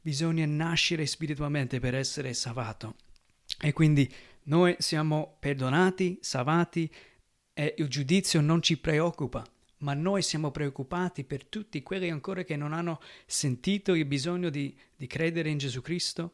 Bisogna 0.00 0.46
nascere 0.46 1.06
spiritualmente 1.06 1.78
per 1.78 1.94
essere 1.94 2.32
salvato. 2.32 2.96
E 3.60 3.72
quindi 3.72 4.10
noi 4.44 4.74
siamo 4.78 5.36
perdonati, 5.38 6.18
salvati 6.20 6.90
e 7.52 7.74
il 7.78 7.88
giudizio 7.88 8.40
non 8.40 8.62
ci 8.62 8.78
preoccupa 8.78 9.44
ma 9.80 9.94
noi 9.94 10.22
siamo 10.22 10.50
preoccupati 10.50 11.24
per 11.24 11.44
tutti 11.44 11.82
quelli 11.82 12.10
ancora 12.10 12.42
che 12.42 12.56
non 12.56 12.72
hanno 12.72 13.00
sentito 13.26 13.94
il 13.94 14.04
bisogno 14.04 14.50
di, 14.50 14.76
di 14.96 15.06
credere 15.06 15.48
in 15.48 15.58
Gesù 15.58 15.80
Cristo 15.80 16.32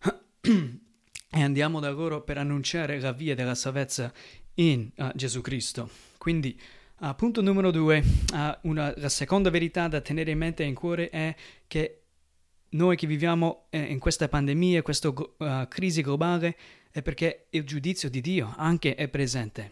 e 0.40 1.42
andiamo 1.42 1.80
da 1.80 1.90
loro 1.90 2.22
per 2.22 2.38
annunciare 2.38 3.00
la 3.00 3.12
via 3.12 3.34
della 3.34 3.54
salvezza 3.54 4.12
in 4.54 4.90
uh, 4.96 5.10
Gesù 5.14 5.40
Cristo. 5.40 5.90
Quindi, 6.16 6.58
uh, 7.00 7.14
punto 7.14 7.42
numero 7.42 7.70
due, 7.70 8.02
uh, 8.32 8.68
una, 8.68 8.92
la 8.96 9.08
seconda 9.08 9.50
verità 9.50 9.88
da 9.88 10.00
tenere 10.00 10.30
in 10.30 10.38
mente 10.38 10.62
e 10.62 10.66
in 10.66 10.74
cuore 10.74 11.10
è 11.10 11.34
che 11.66 12.02
noi 12.70 12.96
che 12.96 13.06
viviamo 13.06 13.66
eh, 13.70 13.78
in 13.78 13.98
questa 13.98 14.28
pandemia, 14.28 14.82
questa 14.82 15.12
crisi 15.68 16.02
globale, 16.02 16.56
è 16.90 17.00
perché 17.00 17.46
il 17.50 17.64
giudizio 17.64 18.10
di 18.10 18.20
Dio 18.20 18.52
anche 18.56 18.94
è 18.94 19.08
presente. 19.08 19.70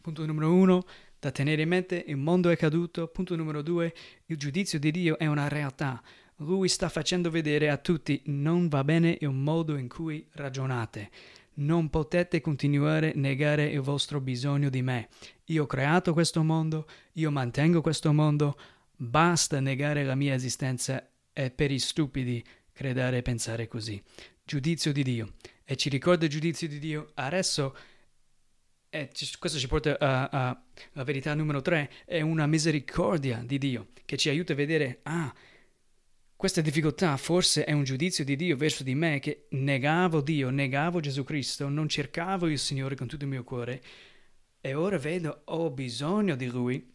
Punto 0.00 0.24
numero 0.24 0.52
uno, 0.52 0.84
da 1.20 1.30
tenere 1.30 1.62
in 1.62 1.68
mente, 1.68 2.02
il 2.06 2.16
mondo 2.16 2.48
è 2.48 2.56
caduto. 2.56 3.06
Punto 3.08 3.36
numero 3.36 3.60
due, 3.60 3.94
il 4.26 4.36
giudizio 4.38 4.78
di 4.78 4.90
Dio 4.90 5.18
è 5.18 5.26
una 5.26 5.48
realtà. 5.48 6.02
Lui 6.36 6.68
sta 6.68 6.88
facendo 6.88 7.30
vedere 7.30 7.68
a 7.68 7.76
tutti 7.76 8.22
non 8.26 8.68
va 8.68 8.82
bene 8.82 9.18
il 9.20 9.28
modo 9.28 9.76
in 9.76 9.86
cui 9.86 10.26
ragionate. 10.32 11.10
Non 11.54 11.90
potete 11.90 12.40
continuare 12.40 13.10
a 13.10 13.16
negare 13.16 13.66
il 13.66 13.80
vostro 13.80 14.20
bisogno 14.20 14.70
di 14.70 14.80
me. 14.80 15.08
Io 15.46 15.64
ho 15.64 15.66
creato 15.66 16.14
questo 16.14 16.42
mondo, 16.42 16.88
io 17.12 17.30
mantengo 17.30 17.82
questo 17.82 18.14
mondo. 18.14 18.58
Basta 18.96 19.60
negare 19.60 20.04
la 20.04 20.14
mia 20.14 20.32
esistenza 20.32 21.06
e 21.34 21.50
per 21.50 21.70
i 21.70 21.78
stupidi 21.78 22.42
credere 22.72 23.18
e 23.18 23.22
pensare 23.22 23.68
così. 23.68 24.02
Giudizio 24.42 24.90
di 24.90 25.02
Dio. 25.02 25.34
E 25.66 25.76
ci 25.76 25.90
ricorda 25.90 26.24
il 26.24 26.30
giudizio 26.30 26.66
di 26.66 26.78
Dio. 26.78 27.10
Adesso 27.12 27.76
e 28.90 29.08
questo 29.38 29.58
ci 29.58 29.68
porta 29.68 29.98
alla 29.98 31.04
verità 31.04 31.32
numero 31.34 31.62
tre, 31.62 31.90
è 32.04 32.20
una 32.20 32.46
misericordia 32.46 33.42
di 33.46 33.56
Dio 33.56 33.88
che 34.04 34.16
ci 34.16 34.28
aiuta 34.28 34.52
a 34.52 34.56
vedere, 34.56 34.98
ah, 35.04 35.32
questa 36.34 36.60
difficoltà 36.60 37.16
forse 37.16 37.64
è 37.64 37.72
un 37.72 37.84
giudizio 37.84 38.24
di 38.24 38.34
Dio 38.34 38.56
verso 38.56 38.82
di 38.82 38.94
me 38.94 39.20
che 39.20 39.46
negavo 39.50 40.20
Dio, 40.20 40.50
negavo 40.50 40.98
Gesù 40.98 41.22
Cristo, 41.22 41.68
non 41.68 41.88
cercavo 41.88 42.48
il 42.48 42.58
Signore 42.58 42.96
con 42.96 43.06
tutto 43.06 43.24
il 43.24 43.30
mio 43.30 43.44
cuore 43.44 43.82
e 44.60 44.74
ora 44.74 44.98
vedo 44.98 45.42
ho 45.44 45.70
bisogno 45.70 46.34
di 46.34 46.46
Lui 46.46 46.92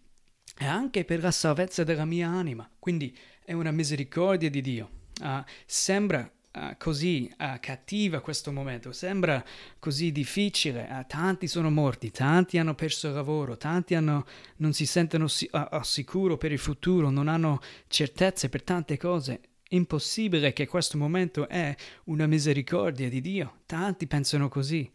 e 0.57 0.65
anche 0.65 1.05
per 1.05 1.21
la 1.21 1.31
salvezza 1.31 1.83
della 1.83 2.05
mia 2.05 2.27
anima. 2.27 2.69
Quindi 2.77 3.15
è 3.43 3.53
una 3.53 3.71
misericordia 3.71 4.49
di 4.49 4.61
Dio. 4.61 4.89
Uh, 5.21 5.43
sembra 5.65 6.29
uh, 6.55 6.75
così 6.77 7.31
uh, 7.37 7.59
cattiva 7.59 8.21
questo 8.21 8.51
momento, 8.51 8.91
sembra 8.91 9.43
così 9.79 10.11
difficile, 10.11 10.87
uh, 10.89 11.05
tanti 11.07 11.47
sono 11.47 11.69
morti, 11.69 12.11
tanti 12.11 12.57
hanno 12.57 12.73
perso 12.73 13.07
il 13.07 13.13
lavoro, 13.13 13.57
tanti 13.57 13.93
hanno, 13.93 14.25
non 14.57 14.73
si 14.73 14.85
sentono 14.85 15.27
si- 15.27 15.49
sicuro 15.81 16.37
per 16.37 16.51
il 16.51 16.59
futuro, 16.59 17.09
non 17.09 17.27
hanno 17.27 17.59
certezze 17.87 18.49
per 18.49 18.63
tante 18.63 18.97
cose. 18.97 19.41
Impossibile 19.69 20.53
che 20.53 20.67
questo 20.67 20.97
momento 20.97 21.49
è 21.49 21.75
una 22.05 22.27
misericordia 22.27 23.09
di 23.09 23.19
Dio, 23.19 23.61
tanti 23.65 24.05
pensano 24.05 24.47
così, 24.47 24.89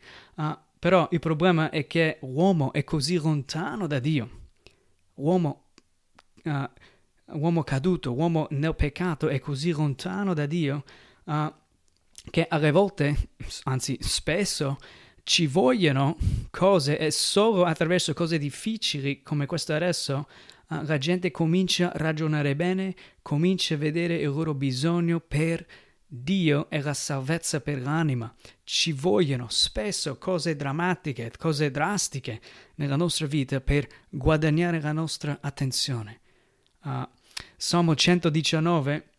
però 0.78 1.08
il 1.10 1.18
problema 1.18 1.70
è 1.70 1.88
che 1.88 2.18
l'uomo 2.22 2.72
è 2.72 2.84
così 2.84 3.16
lontano 3.16 3.88
da 3.88 3.98
Dio. 3.98 4.30
L'uomo 5.16 5.64
uomo 7.32 7.62
caduto, 7.62 8.14
uomo 8.14 8.46
nel 8.50 8.74
peccato 8.74 9.28
è 9.28 9.38
così 9.38 9.70
lontano 9.72 10.34
da 10.34 10.46
Dio 10.46 10.84
uh, 11.30 11.52
che 12.30 12.46
alle 12.48 12.70
volte, 12.70 13.30
anzi 13.64 13.96
spesso, 14.00 14.78
ci 15.22 15.46
vogliono 15.46 16.16
cose 16.50 16.98
e 16.98 17.10
solo 17.10 17.64
attraverso 17.64 18.12
cose 18.14 18.38
difficili 18.38 19.22
come 19.22 19.46
questo 19.46 19.72
adesso 19.72 20.26
uh, 20.68 20.82
la 20.84 20.98
gente 20.98 21.30
comincia 21.30 21.92
a 21.92 21.96
ragionare 21.98 22.56
bene, 22.56 22.94
comincia 23.22 23.74
a 23.74 23.78
vedere 23.78 24.16
il 24.16 24.28
loro 24.28 24.54
bisogno 24.54 25.20
per 25.20 25.64
Dio 26.12 26.68
e 26.70 26.82
la 26.82 26.94
salvezza 26.94 27.60
per 27.60 27.80
l'anima. 27.80 28.34
Ci 28.64 28.90
vogliono 28.92 29.46
spesso 29.48 30.18
cose 30.18 30.56
drammatiche, 30.56 31.30
cose 31.38 31.70
drastiche 31.70 32.40
nella 32.74 32.96
nostra 32.96 33.26
vita 33.26 33.60
per 33.60 33.86
guadagnare 34.08 34.80
la 34.80 34.92
nostra 34.92 35.38
attenzione. 35.40 36.20
Uh, 36.82 37.06
Salmo 37.56 37.94
119 37.94 39.09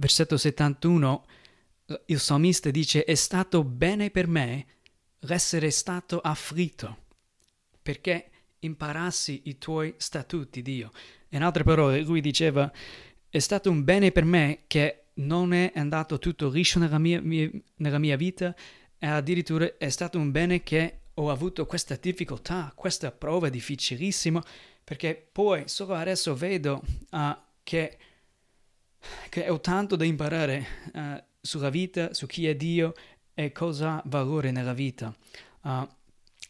versetto 0.00 0.38
71, 0.38 1.26
il 2.06 2.18
salmista 2.18 2.70
dice, 2.70 3.04
è 3.04 3.14
stato 3.14 3.62
bene 3.62 4.10
per 4.10 4.26
me 4.26 4.66
l'essere 5.20 5.70
stato 5.70 6.20
afflitto, 6.20 7.04
perché 7.82 8.30
imparassi 8.60 9.42
i 9.44 9.58
tuoi 9.58 9.94
statuti, 9.98 10.62
Dio. 10.62 10.90
In 11.30 11.42
altre 11.42 11.64
parole, 11.64 12.00
lui 12.00 12.22
diceva, 12.22 12.72
è 13.28 13.38
stato 13.38 13.70
un 13.70 13.84
bene 13.84 14.10
per 14.10 14.24
me 14.24 14.62
che 14.66 15.04
non 15.14 15.52
è 15.52 15.70
andato 15.74 16.18
tutto 16.18 16.48
liscio 16.48 16.78
nella 16.78 16.98
mia, 16.98 17.20
mia, 17.20 17.50
nella 17.76 17.98
mia 17.98 18.16
vita, 18.16 18.54
e 18.98 19.06
addirittura 19.06 19.76
è 19.76 19.90
stato 19.90 20.18
un 20.18 20.30
bene 20.30 20.62
che 20.62 21.00
ho 21.14 21.30
avuto 21.30 21.66
questa 21.66 21.96
difficoltà, 22.00 22.72
questa 22.74 23.12
prova 23.12 23.50
difficilissima, 23.50 24.42
perché 24.82 25.28
poi 25.30 25.64
solo 25.66 25.94
adesso 25.94 26.34
vedo 26.34 26.82
uh, 27.10 27.36
che 27.62 27.98
che 29.28 29.48
ho 29.48 29.60
tanto 29.60 29.96
da 29.96 30.04
imparare 30.04 30.66
uh, 30.92 31.22
sulla 31.40 31.70
vita, 31.70 32.14
su 32.14 32.26
chi 32.26 32.46
è 32.46 32.54
Dio 32.54 32.94
e 33.34 33.52
cosa 33.52 33.94
ha 33.94 34.02
valore 34.06 34.50
nella 34.50 34.74
vita. 34.74 35.14
Uh, 35.62 35.86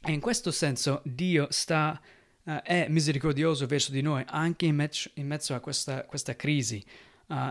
e 0.03 0.13
in 0.13 0.21
questo 0.21 0.51
senso 0.51 1.03
Dio 1.05 1.47
sta, 1.51 2.01
uh, 2.43 2.51
è 2.63 2.87
misericordioso 2.89 3.67
verso 3.67 3.93
di 3.93 4.03
noi 4.03 4.23
anche 4.27 4.67
in, 4.67 4.75
mezzo, 4.75 5.11
in 5.15 5.27
mezzo 5.27 5.55
a 5.55 5.61
questa, 5.61 6.05
questa 6.05 6.37
crisi. 6.37 6.85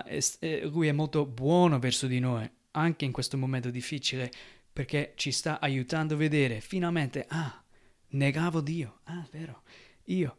E, 0.06 0.22
e 0.40 0.66
lui 0.66 0.90
è 0.90 0.92
molto 0.92 1.26
buono 1.26 1.80
verso 1.80 2.06
di 2.06 2.20
noi 2.20 2.50
anche 2.72 3.06
in 3.06 3.14
questo 3.14 3.38
momento 3.38 3.70
difficile 3.70 4.30
perché 4.74 5.14
ci 5.16 5.32
sta 5.32 5.60
aiutando 5.60 6.14
a 6.14 6.18
vedere 6.18 6.60
finalmente, 6.60 7.26
ah, 7.30 7.64
negavo 8.10 8.62
Dio, 8.62 9.00
ah, 9.06 9.26
vero, 9.32 9.64
io 10.06 10.39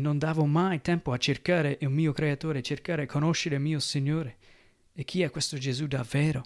non 0.00 0.18
davo 0.18 0.44
mai 0.44 0.80
tempo 0.80 1.12
a 1.12 1.18
cercare 1.18 1.78
il 1.80 1.88
mio 1.88 2.12
creatore, 2.12 2.62
cercare 2.62 3.02
di 3.02 3.08
conoscere 3.08 3.56
il 3.56 3.60
mio 3.60 3.80
Signore. 3.80 4.36
E 4.94 5.04
chi 5.04 5.22
è 5.22 5.30
questo 5.30 5.58
Gesù 5.58 5.86
davvero? 5.86 6.44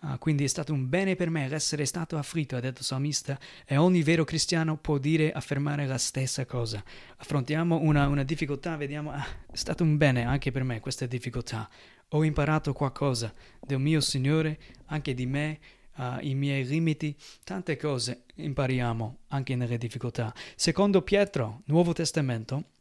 Ah, 0.00 0.18
quindi 0.18 0.44
è 0.44 0.48
stato 0.48 0.72
un 0.72 0.88
bene 0.88 1.14
per 1.14 1.30
me 1.30 1.50
essere 1.52 1.84
stato 1.86 2.18
afflitto, 2.18 2.56
ha 2.56 2.60
detto 2.60 2.82
salmista, 2.82 3.38
e 3.64 3.76
ogni 3.76 4.02
vero 4.02 4.24
cristiano 4.24 4.76
può 4.76 4.98
dire, 4.98 5.32
affermare 5.32 5.86
la 5.86 5.98
stessa 5.98 6.44
cosa. 6.44 6.82
Affrontiamo 7.18 7.78
una, 7.80 8.08
una 8.08 8.24
difficoltà, 8.24 8.76
vediamo, 8.76 9.12
ah, 9.12 9.24
è 9.50 9.56
stato 9.56 9.84
un 9.84 9.96
bene 9.96 10.24
anche 10.24 10.50
per 10.50 10.64
me 10.64 10.80
questa 10.80 11.06
difficoltà. 11.06 11.68
Ho 12.08 12.24
imparato 12.24 12.72
qualcosa 12.72 13.32
del 13.60 13.78
mio 13.78 14.00
Signore, 14.00 14.58
anche 14.86 15.14
di 15.14 15.24
me, 15.24 15.58
uh, 15.96 16.18
i 16.20 16.34
miei 16.34 16.64
limiti, 16.64 17.16
tante 17.44 17.76
cose 17.76 18.24
impariamo 18.34 19.18
anche 19.28 19.56
nelle 19.56 19.78
difficoltà. 19.78 20.34
Secondo 20.56 21.02
Pietro, 21.02 21.62
Nuovo 21.66 21.92
Testamento, 21.92 22.71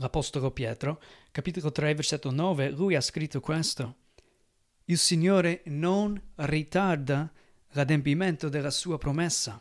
l'Apostolo 0.00 0.50
Pietro, 0.50 1.00
capitolo 1.30 1.70
3, 1.70 1.94
versetto 1.94 2.30
9, 2.30 2.70
lui 2.70 2.94
ha 2.94 3.00
scritto 3.00 3.40
questo. 3.40 3.96
Il 4.84 4.98
Signore 4.98 5.62
non 5.66 6.20
ritarda 6.36 7.30
l'adempimento 7.72 8.48
della 8.48 8.70
sua 8.70 8.96
promessa, 8.96 9.60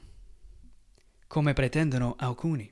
come 1.27 1.53
pretendono 1.53 2.15
alcuni, 2.17 2.71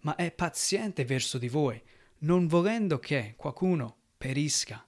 ma 0.00 0.14
è 0.16 0.30
paziente 0.30 1.04
verso 1.04 1.38
di 1.38 1.48
voi, 1.48 1.82
non 2.18 2.46
volendo 2.46 2.98
che 2.98 3.34
qualcuno 3.36 3.96
perisca, 4.18 4.86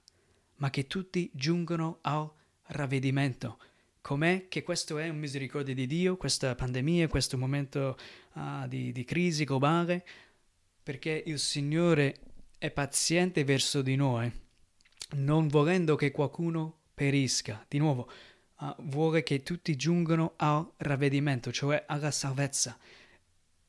ma 0.57 0.69
che 0.69 0.85
tutti 0.85 1.29
giungano 1.33 1.97
al 2.01 2.31
ravvedimento. 2.67 3.57
Com'è 3.99 4.47
che 4.47 4.63
questo 4.63 4.99
è 4.99 5.09
un 5.09 5.17
misericordia 5.17 5.73
di 5.73 5.87
Dio, 5.87 6.17
questa 6.17 6.53
pandemia, 6.53 7.07
questo 7.07 7.37
momento 7.37 7.97
uh, 8.33 8.67
di, 8.67 8.91
di 8.91 9.03
crisi 9.03 9.43
globale? 9.43 10.05
Perché 10.91 11.23
il 11.25 11.39
Signore 11.39 12.19
è 12.57 12.69
paziente 12.69 13.45
verso 13.45 13.81
di 13.81 13.95
noi, 13.95 14.29
non 15.11 15.47
volendo 15.47 15.95
che 15.95 16.11
qualcuno 16.11 16.79
perisca. 16.93 17.65
Di 17.65 17.77
nuovo, 17.77 18.11
uh, 18.59 18.75
vuole 18.79 19.23
che 19.23 19.41
tutti 19.41 19.77
giungano 19.77 20.33
al 20.35 20.69
ravvedimento, 20.75 21.49
cioè 21.53 21.85
alla 21.87 22.11
salvezza. 22.11 22.77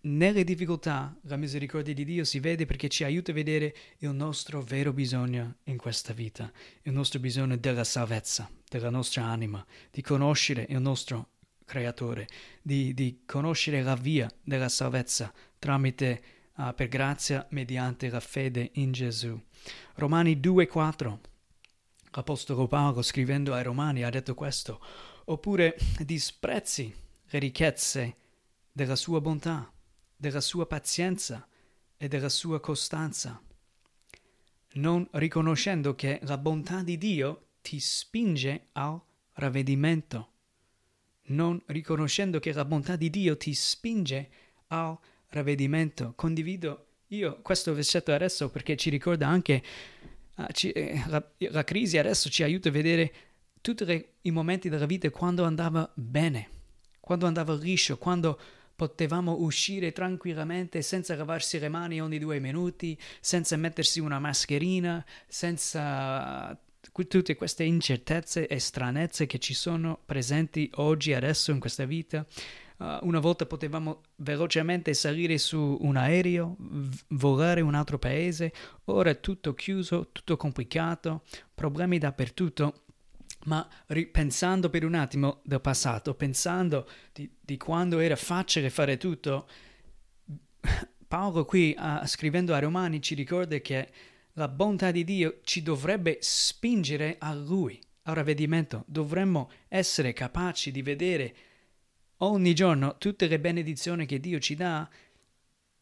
Nelle 0.01 0.43
difficoltà 0.43 1.17
la 1.27 1.37
misericordia 1.37 1.95
di 1.95 2.05
Dio 2.05 2.25
si 2.25 2.41
vede 2.41 2.67
perché 2.67 2.89
ci 2.89 3.05
aiuta 3.05 3.31
a 3.31 3.35
vedere 3.35 3.73
il 3.99 4.11
nostro 4.11 4.61
vero 4.61 4.93
bisogno 4.93 5.59
in 5.67 5.77
questa 5.77 6.13
vita, 6.13 6.51
il 6.83 6.93
nostro 6.93 7.21
bisogno 7.21 7.57
della 7.57 7.85
salvezza, 7.85 8.51
della 8.69 8.91
nostra 8.91 9.23
anima, 9.23 9.65
di 9.93 10.03
conoscere 10.03 10.67
il 10.71 10.81
nostro 10.81 11.29
Creatore, 11.65 12.27
di, 12.61 12.93
di 12.95 13.23
conoscere 13.25 13.81
la 13.81 13.95
via 13.95 14.29
della 14.43 14.69
salvezza 14.69 15.33
tramite, 15.61 16.41
uh, 16.57 16.75
per 16.75 16.89
grazia, 16.89 17.47
mediante 17.51 18.09
la 18.09 18.21
fede 18.21 18.71
in 18.75 18.93
Gesù. 18.93 19.41
Romani 19.95 20.37
2,4 20.37 21.19
L'Apostolo 22.15 22.67
Paolo 22.67 23.01
scrivendo 23.01 23.55
ai 23.55 23.63
Romani 23.63 24.03
ha 24.03 24.11
detto 24.11 24.35
questo, 24.35 24.81
oppure 25.25 25.77
disprezzi 26.01 26.95
le 27.27 27.39
ricchezze 27.39 28.17
della 28.71 28.97
sua 28.97 29.21
bontà 29.21 29.73
della 30.23 30.41
sua 30.41 30.67
pazienza 30.67 31.49
e 31.97 32.07
della 32.07 32.29
sua 32.29 32.61
costanza, 32.61 33.43
non 34.75 35.09
riconoscendo 35.15 35.97
che 35.97 36.21
la 36.23 36.39
bontà 36.39 36.85
di 36.85 36.97
Dio 36.97 37.49
ti 37.61 37.81
spinge 37.81 38.69
al 38.73 39.01
ravvedimento, 39.33 40.31
non 41.25 41.61
riconoscendo 41.67 42.39
che 42.39 42.53
la 42.53 42.65
bontà 42.65 42.95
di 42.95 43.11
Dio 43.11 43.37
ti 43.37 43.53
spinge 43.53 44.31
al 44.69 44.97
ravvedimento. 44.97 45.12
Condivido 46.15 46.87
io 47.09 47.41
questo 47.43 47.75
versetto 47.75 48.13
adesso 48.13 48.51
perché 48.51 48.77
ci 48.77 48.91
ricorda 48.91 49.29
anche 49.29 49.63
uh, 50.37 50.47
ci, 50.53 50.71
eh, 50.71 51.03
la, 51.09 51.23
la, 51.51 51.65
crisi 51.65 51.99
adesso 51.99 52.31
ci 52.31 52.43
aiuta 52.43 52.71
a 52.71 52.73
vedere 52.73 53.13
tutti 53.61 54.07
i 54.23 54.31
momenti 54.31 54.69
della 54.69 54.87
vita 54.87 55.09
quando 55.11 55.45
andava 55.45 55.91
bene, 55.95 56.49
quando 57.01 57.27
andava 57.27 57.55
liscio, 57.55 57.97
quando 57.97 58.39
potevamo 58.75 59.37
uscire 59.39 59.93
tranquillamente 59.93 60.83
senza 60.83 61.15
lavarsi 61.15 61.59
le 61.59 61.69
mani 61.69 62.01
ogni 62.01 62.19
due 62.19 62.41
minuti, 62.41 62.99
senza 63.21 63.57
mettersi 63.57 64.01
una 64.01 64.19
mascherina, 64.19 65.05
senza 65.29 66.59
tutte 66.91 67.37
queste 67.37 67.63
incertezze 67.63 68.49
e 68.49 68.59
stranezze 68.59 69.27
che 69.27 69.39
ci 69.39 69.55
sono 69.55 70.01
presenti 70.05 70.69
oggi, 70.77 71.15
adesso, 71.15 71.53
in 71.53 71.61
questa 71.61 71.85
vita. 71.85 72.27
Uh, 72.79 72.99
una 73.03 73.21
volta 73.21 73.47
potevamo 73.47 74.03
velocemente 74.17 74.95
salire 74.95 75.39
su 75.39 75.79
un 75.81 75.97
aereo, 75.97 76.57
volare 77.09 77.61
in 77.61 77.67
un 77.67 77.75
altro 77.75 77.99
paese, 77.99 78.53
ora 78.85 79.11
è 79.11 79.21
tutto 79.21 79.55
chiuso, 79.55 80.09
tutto 80.13 80.37
complicato, 80.37 81.23
problemi 81.55 81.99
dappertutto. 81.99 82.85
Ma 83.45 83.69
ripensando 83.89 84.71
per 84.71 84.85
un 84.85 84.95
attimo 84.95 85.41
del 85.45 85.61
passato, 85.61 86.15
pensando 86.15 86.89
di, 87.13 87.29
di 87.41 87.57
quando 87.57 87.99
era 87.99 88.15
facile 88.15 88.71
fare 88.71 88.97
tutto, 88.99 89.49
Paolo 91.09 91.45
qui 91.45 91.75
uh, 91.77 92.07
scrivendo 92.07 92.55
ai 92.55 92.61
Romani 92.61 93.03
ci 93.03 93.15
ricorda 93.15 93.59
che 93.59 93.91
la 94.35 94.49
bontà 94.49 94.91
di 94.91 95.05
Dio 95.05 95.41
ci 95.45 95.63
dovrebbe 95.63 96.19
spingere 96.21 97.17
a 97.19 97.35
Lui, 97.35 97.79
al 98.05 98.15
ravvedimento. 98.15 98.85
Dovremmo 98.87 99.51
essere 99.69 100.13
capaci 100.13 100.71
di 100.71 100.81
vedere 100.81 101.35
ogni 102.23 102.55
giorno 102.55 102.97
tutte 102.99 103.27
le 103.27 103.39
benedizioni 103.39 104.07
che 104.07 104.21
Dio 104.21 104.39
ci 104.39 104.55
dà 104.55 104.89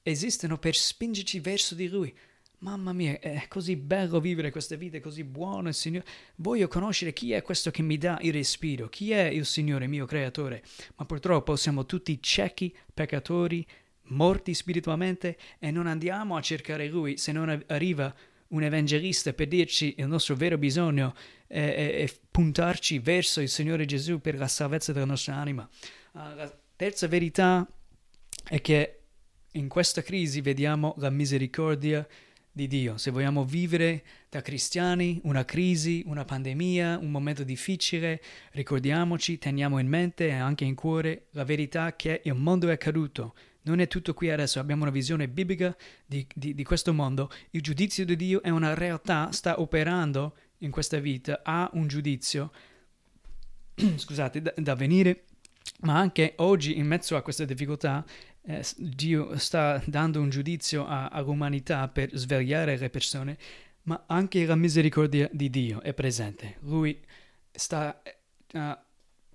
esistono 0.02 0.58
per 0.58 0.74
spingerci 0.74 1.40
verso 1.40 1.74
di 1.74 1.88
Lui. 1.88 2.14
Mamma 2.58 2.92
mia, 2.92 3.18
è 3.18 3.46
così 3.48 3.74
bello 3.76 4.20
vivere 4.20 4.50
questa 4.50 4.76
vita, 4.76 4.98
è 4.98 5.00
così 5.00 5.24
buono 5.24 5.68
il 5.68 5.74
Signore. 5.74 6.04
Voglio 6.36 6.68
conoscere 6.68 7.14
chi 7.14 7.32
è 7.32 7.40
questo 7.40 7.70
che 7.70 7.80
mi 7.80 7.96
dà 7.96 8.18
il 8.20 8.32
respiro, 8.32 8.88
chi 8.88 9.12
è 9.12 9.24
il 9.24 9.46
Signore, 9.46 9.86
mio 9.86 10.04
creatore. 10.04 10.62
Ma 10.96 11.06
purtroppo 11.06 11.56
siamo 11.56 11.86
tutti 11.86 12.20
ciechi, 12.20 12.74
peccatori, 12.92 13.66
morti 14.10 14.52
spiritualmente 14.52 15.38
e 15.58 15.70
non 15.70 15.86
andiamo 15.86 16.36
a 16.36 16.42
cercare 16.42 16.88
Lui 16.88 17.16
se 17.16 17.32
non 17.32 17.64
arriva 17.68 18.14
un 18.48 18.62
evangelista 18.62 19.32
per 19.32 19.46
dirci 19.46 19.94
il 19.98 20.06
nostro 20.06 20.34
vero 20.34 20.58
bisogno 20.58 21.14
e, 21.46 21.60
e, 21.60 22.02
e 22.02 22.12
puntarci 22.30 22.98
verso 22.98 23.40
il 23.40 23.48
Signore 23.48 23.86
Gesù 23.86 24.20
per 24.20 24.36
la 24.36 24.48
salvezza 24.48 24.92
della 24.92 25.06
nostra 25.06 25.36
anima. 25.36 25.68
Uh, 26.12 26.34
la 26.34 26.58
terza 26.76 27.06
verità 27.06 27.66
è 28.44 28.60
che 28.60 29.00
in 29.52 29.68
questa 29.68 30.02
crisi 30.02 30.40
vediamo 30.40 30.94
la 30.98 31.10
misericordia 31.10 32.06
di 32.52 32.66
Dio. 32.66 32.96
Se 32.96 33.10
vogliamo 33.10 33.44
vivere 33.44 34.04
da 34.28 34.42
cristiani 34.42 35.20
una 35.24 35.44
crisi, 35.44 36.02
una 36.06 36.24
pandemia, 36.24 36.98
un 36.98 37.10
momento 37.10 37.44
difficile, 37.44 38.20
ricordiamoci, 38.52 39.38
teniamo 39.38 39.78
in 39.78 39.88
mente 39.88 40.28
e 40.28 40.32
anche 40.32 40.64
in 40.64 40.74
cuore 40.74 41.26
la 41.30 41.44
verità 41.44 41.94
che 41.94 42.20
il 42.24 42.34
mondo 42.34 42.68
è 42.68 42.76
caduto. 42.76 43.34
Non 43.62 43.78
è 43.78 43.86
tutto 43.86 44.14
qui 44.14 44.30
adesso, 44.30 44.58
abbiamo 44.58 44.82
una 44.82 44.90
visione 44.90 45.28
biblica 45.28 45.76
di, 46.06 46.26
di, 46.34 46.54
di 46.54 46.64
questo 46.64 46.92
mondo. 46.92 47.30
Il 47.50 47.60
giudizio 47.60 48.04
di 48.04 48.16
Dio 48.16 48.42
è 48.42 48.48
una 48.48 48.74
realtà, 48.74 49.30
sta 49.32 49.60
operando 49.60 50.34
in 50.58 50.70
questa 50.70 50.98
vita, 50.98 51.40
ha 51.44 51.70
un 51.74 51.86
giudizio, 51.86 52.50
scusate, 53.96 54.42
da, 54.42 54.52
da 54.56 54.74
venire, 54.74 55.24
ma 55.80 55.96
anche 55.96 56.34
oggi 56.36 56.76
in 56.76 56.86
mezzo 56.86 57.16
a 57.16 57.22
queste 57.22 57.46
difficoltà 57.46 58.04
eh, 58.42 58.64
Dio 58.76 59.36
sta 59.38 59.82
dando 59.86 60.20
un 60.20 60.30
giudizio 60.30 60.86
all'umanità 60.86 61.88
per 61.88 62.10
svegliare 62.14 62.76
le 62.76 62.90
persone, 62.90 63.38
ma 63.82 64.04
anche 64.06 64.44
la 64.44 64.56
misericordia 64.56 65.28
di 65.32 65.50
Dio 65.50 65.80
è 65.82 65.92
presente. 65.94 66.56
Lui 66.60 66.98
sta, 67.50 68.00
uh, 68.52 68.76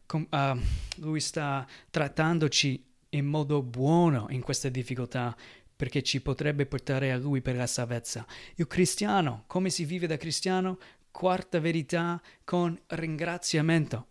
com, 0.06 0.28
uh, 0.30 0.60
lui 0.98 1.20
sta 1.20 1.68
trattandoci 1.90 2.84
in 3.10 3.26
modo 3.26 3.62
buono 3.62 4.28
in 4.30 4.42
queste 4.42 4.72
difficoltà 4.72 5.36
perché 5.76 6.02
ci 6.04 6.22
potrebbe 6.22 6.66
portare 6.66 7.12
a 7.12 7.18
Lui 7.18 7.42
per 7.42 7.56
la 7.56 7.68
salvezza. 7.68 8.26
Il 8.56 8.68
cristiano, 8.68 9.44
come 9.48 9.70
si 9.70 9.84
vive 9.86 10.08
da 10.08 10.18
cristiano? 10.18 10.78
Quarta 11.12 11.60
verità 11.60 12.22
con 12.44 12.78
ringraziamento. 12.88 14.08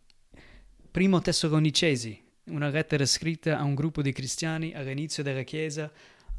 Primo 0.94 1.20
Tessalonicesi 1.20 2.22
una 2.44 2.68
lettera 2.68 3.04
scritta 3.04 3.58
a 3.58 3.64
un 3.64 3.74
gruppo 3.74 4.00
di 4.00 4.12
cristiani 4.12 4.74
all'inizio 4.74 5.24
della 5.24 5.42
Chiesa, 5.42 5.90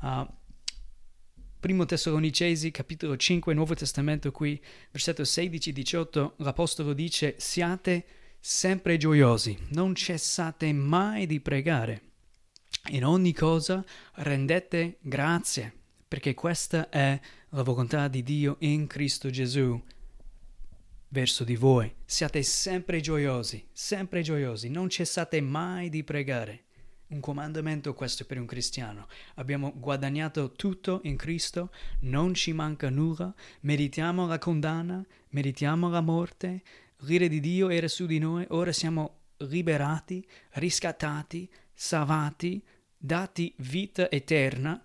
uh, 0.01 0.25
Primo 1.59 1.83
Tessalonicesi, 1.83 2.71
capitolo 2.71 3.17
5, 3.17 3.53
Nuovo 3.53 3.73
Testamento, 3.73 4.31
qui, 4.31 4.57
versetto 4.91 5.23
16-18, 5.23 6.35
l'Apostolo 6.37 6.93
dice, 6.93 7.35
siate 7.37 8.05
sempre 8.39 8.95
gioiosi, 8.95 9.57
non 9.71 9.93
cessate 9.93 10.71
mai 10.71 11.25
di 11.25 11.41
pregare. 11.41 12.01
In 12.91 13.03
ogni 13.03 13.33
cosa 13.33 13.83
rendete 14.13 14.99
grazie, 15.01 15.73
perché 16.07 16.33
questa 16.33 16.87
è 16.87 17.19
la 17.49 17.61
volontà 17.61 18.07
di 18.07 18.23
Dio 18.23 18.55
in 18.59 18.87
Cristo 18.87 19.29
Gesù 19.29 19.77
verso 21.09 21.43
di 21.43 21.55
voi. 21.55 21.93
Siate 22.05 22.43
sempre 22.43 22.99
gioiosi, 22.99 23.65
sempre 23.71 24.21
gioiosi, 24.21 24.69
non 24.69 24.89
cessate 24.89 25.41
mai 25.41 25.89
di 25.89 26.03
pregare. 26.03 26.63
Un 27.07 27.19
comandamento 27.19 27.93
questo 27.93 28.25
per 28.25 28.39
un 28.39 28.45
cristiano. 28.45 29.07
Abbiamo 29.35 29.73
guadagnato 29.75 30.53
tutto 30.53 31.01
in 31.03 31.17
Cristo, 31.17 31.71
non 32.01 32.33
ci 32.33 32.51
manca 32.51 32.89
nulla, 32.89 33.33
meritiamo 33.61 34.25
la 34.25 34.39
condanna, 34.39 35.05
meritiamo 35.29 35.87
la 35.89 36.01
morte, 36.01 36.63
l'ira 37.01 37.27
di 37.27 37.39
Dio 37.39 37.69
era 37.69 37.87
su 37.87 38.07
di 38.07 38.17
noi, 38.17 38.45
ora 38.49 38.71
siamo 38.71 39.19
liberati, 39.37 40.25
riscattati, 40.53 41.49
salvati, 41.73 42.63
dati 42.97 43.53
vita 43.57 44.09
eterna 44.09 44.81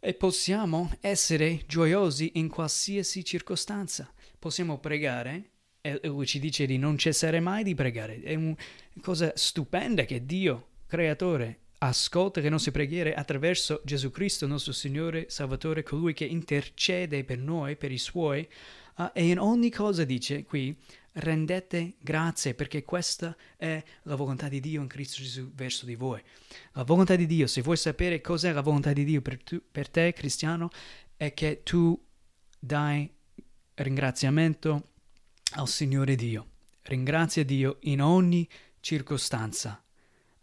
e 0.00 0.14
possiamo 0.14 0.90
essere 1.00 1.62
gioiosi 1.66 2.32
in 2.34 2.48
qualsiasi 2.48 3.22
circostanza. 3.24 4.12
Possiamo 4.40 4.78
pregare 4.78 5.50
e 5.82 6.00
lui 6.04 6.26
ci 6.26 6.38
dice 6.38 6.64
di 6.64 6.78
non 6.78 6.96
cessare 6.96 7.40
mai 7.40 7.62
di 7.62 7.74
pregare. 7.74 8.22
È 8.22 8.34
una 8.34 8.56
cosa 9.02 9.32
stupenda 9.36 10.04
che 10.04 10.24
Dio, 10.24 10.68
creatore, 10.86 11.58
ascolta 11.78 12.40
le 12.40 12.48
nostre 12.48 12.72
preghiere 12.72 13.12
attraverso 13.12 13.82
Gesù 13.84 14.10
Cristo, 14.10 14.46
nostro 14.46 14.72
Signore 14.72 15.26
Salvatore, 15.28 15.82
colui 15.82 16.14
che 16.14 16.24
intercede 16.24 17.22
per 17.22 17.36
noi, 17.38 17.76
per 17.76 17.92
i 17.92 17.98
suoi, 17.98 18.48
uh, 18.96 19.10
e 19.12 19.28
in 19.28 19.38
ogni 19.38 19.70
cosa 19.70 20.04
dice 20.04 20.42
qui 20.42 20.74
rendete 21.12 21.96
grazie 21.98 22.54
perché 22.54 22.82
questa 22.82 23.36
è 23.56 23.82
la 24.04 24.14
volontà 24.14 24.48
di 24.48 24.60
Dio 24.60 24.80
in 24.80 24.86
Cristo 24.88 25.20
Gesù 25.20 25.50
verso 25.52 25.84
di 25.84 25.96
voi. 25.96 26.22
La 26.72 26.84
volontà 26.84 27.14
di 27.14 27.26
Dio, 27.26 27.46
se 27.46 27.60
vuoi 27.60 27.76
sapere 27.76 28.22
cos'è 28.22 28.52
la 28.52 28.62
volontà 28.62 28.94
di 28.94 29.04
Dio 29.04 29.20
per, 29.20 29.42
tu, 29.42 29.60
per 29.70 29.90
te, 29.90 30.14
cristiano, 30.14 30.70
è 31.14 31.34
che 31.34 31.62
tu 31.62 31.98
dai 32.58 33.10
ringraziamento 33.82 34.90
al 35.54 35.68
Signore 35.68 36.14
Dio. 36.14 36.48
Ringrazia 36.82 37.44
Dio 37.44 37.78
in 37.82 38.02
ogni 38.02 38.48
circostanza. 38.80 39.82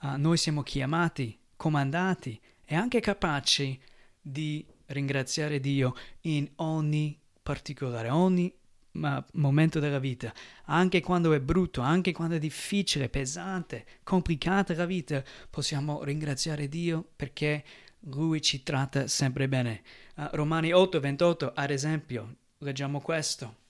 Uh, 0.02 0.18
noi 0.18 0.38
siamo 0.38 0.64
chiamati, 0.64 1.38
comandati 1.56 2.40
e 2.66 2.76
anche 2.76 3.00
capaci 3.00 3.80
di 4.22 4.66
ringraziare 4.88 5.60
Dio 5.60 5.96
in 6.22 6.50
ogni 6.56 7.20
particolare, 7.42 8.10
ogni 8.10 8.54
ma, 8.92 9.24
momento 9.34 9.80
della 9.80 10.00
vita, 10.00 10.34
anche 10.66 11.02
quando 11.02 11.34
è 11.34 11.40
brutto, 11.40 11.82
anche 11.82 12.12
quando 12.12 12.36
è 12.36 12.40
difficile, 12.40 13.10
pesante, 13.10 13.86
complicata 14.04 14.74
la 14.74 14.86
vita, 14.86 15.24
possiamo 15.50 16.04
ringraziare 16.04 16.68
Dio 16.68 17.08
perché 17.16 17.64
Lui 18.02 18.42
ci 18.42 18.64
tratta 18.64 19.08
sempre 19.08 19.48
bene. 19.48 19.82
Uh, 20.16 20.28
Romani 20.32 20.72
8, 20.72 21.00
28, 21.00 21.52
ad 21.54 21.70
esempio, 21.70 22.36
leggiamo 22.60 23.00
questo. 23.02 23.66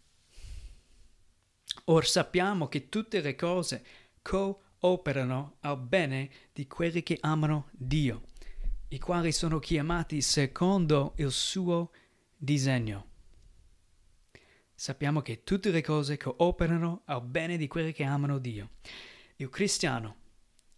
Or 1.86 2.06
sappiamo 2.06 2.68
che 2.68 2.90
tutte 2.90 3.22
le 3.22 3.36
cose 3.36 3.84
cooperano 4.22 5.58
al 5.62 5.80
bene 5.80 6.30
di 6.54 6.68
quelli 6.68 7.04
che 7.04 7.18
amano 7.22 7.70
Dio, 7.72 8.24
i 8.90 9.00
quali 9.00 9.32
sono 9.32 9.60
chiamati 9.60 10.22
secondo 10.22 11.14
il 11.18 11.32
suo 11.32 11.92
disegno. 12.36 13.06
Sappiamo 14.74 15.22
che 15.22 15.44
tutte 15.44 15.72
le 15.72 15.82
cose 15.82 16.18
cooperano 16.18 17.02
al 17.06 17.24
bene 17.24 17.58
di 17.58 17.68
quelli 17.68 17.94
che 17.94 18.04
amano 18.04 18.38
Dio. 18.38 18.72
Il 19.38 19.50
cristiano 19.50 20.26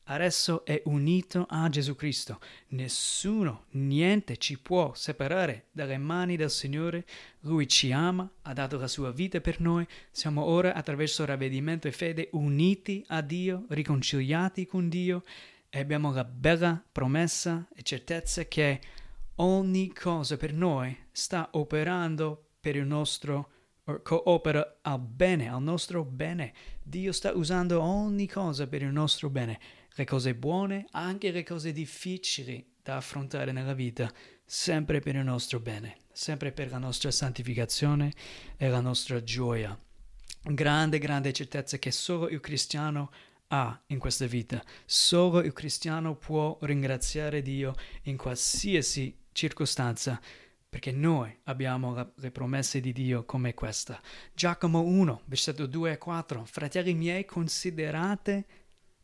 adesso 0.09 0.65
è 0.65 0.81
unito 0.85 1.45
a 1.49 1.69
Gesù 1.69 1.95
Cristo. 1.95 2.39
Nessuno, 2.69 3.65
niente 3.71 4.37
ci 4.37 4.59
può 4.59 4.93
separare 4.93 5.67
dalle 5.71 5.97
mani 5.97 6.35
del 6.35 6.49
Signore. 6.49 7.05
Lui 7.41 7.67
ci 7.67 7.91
ama, 7.91 8.29
ha 8.43 8.53
dato 8.53 8.77
la 8.77 8.87
sua 8.87 9.11
vita 9.11 9.39
per 9.39 9.59
noi. 9.59 9.85
Siamo 10.11 10.43
ora, 10.43 10.73
attraverso 10.73 11.25
ravvedimento 11.25 11.87
e 11.87 11.91
fede, 11.91 12.29
uniti 12.33 13.03
a 13.07 13.21
Dio, 13.21 13.65
riconciliati 13.69 14.65
con 14.65 14.89
Dio 14.89 15.23
e 15.69 15.79
abbiamo 15.79 16.11
la 16.11 16.23
bella 16.23 16.83
promessa 16.91 17.67
e 17.73 17.83
certezza 17.83 18.45
che 18.45 18.81
ogni 19.35 19.93
cosa 19.93 20.37
per 20.37 20.53
noi 20.53 20.97
sta 21.11 21.49
operando 21.51 22.49
per 22.59 22.75
il 22.75 22.85
nostro 22.85 23.51
coopera 24.03 24.79
al 24.81 24.99
bene, 24.99 25.49
al 25.49 25.61
nostro 25.61 26.03
bene. 26.03 26.53
Dio 26.83 27.11
sta 27.11 27.31
usando 27.33 27.81
ogni 27.81 28.27
cosa 28.27 28.67
per 28.67 28.81
il 28.81 28.91
nostro 28.91 29.29
bene, 29.29 29.59
le 29.99 30.05
cose 30.05 30.33
buone, 30.33 30.85
anche 30.91 31.29
le 31.29 31.43
cose 31.43 31.73
difficili 31.73 32.65
da 32.81 32.95
affrontare 32.95 33.51
nella 33.51 33.73
vita, 33.73 34.09
sempre 34.45 35.01
per 35.01 35.15
il 35.15 35.25
nostro 35.25 35.59
bene, 35.59 35.97
sempre 36.13 36.53
per 36.53 36.71
la 36.71 36.77
nostra 36.77 37.11
santificazione 37.11 38.13
e 38.55 38.69
la 38.69 38.79
nostra 38.79 39.21
gioia. 39.21 39.77
Grande, 40.41 40.99
grande 40.99 41.33
certezza 41.33 41.77
che 41.77 41.91
solo 41.91 42.29
il 42.29 42.39
cristiano 42.39 43.11
ha 43.47 43.77
in 43.87 43.99
questa 43.99 44.25
vita. 44.25 44.63
Solo 44.85 45.41
il 45.41 45.51
cristiano 45.51 46.15
può 46.15 46.57
ringraziare 46.61 47.41
Dio 47.41 47.75
in 48.03 48.15
qualsiasi 48.15 49.13
circostanza 49.33 50.19
perché 50.69 50.93
noi 50.93 51.35
abbiamo 51.45 51.93
la, 51.93 52.09
le 52.15 52.31
promesse 52.31 52.79
di 52.79 52.93
Dio 52.93 53.25
come 53.25 53.53
questa. 53.53 53.99
Giacomo 54.33 54.79
1, 54.81 55.23
versetto 55.25 55.65
2 55.65 55.91
e 55.91 55.97
4. 55.97 56.45
Fratelli 56.45 56.93
miei, 56.93 57.25
considerate 57.25 58.45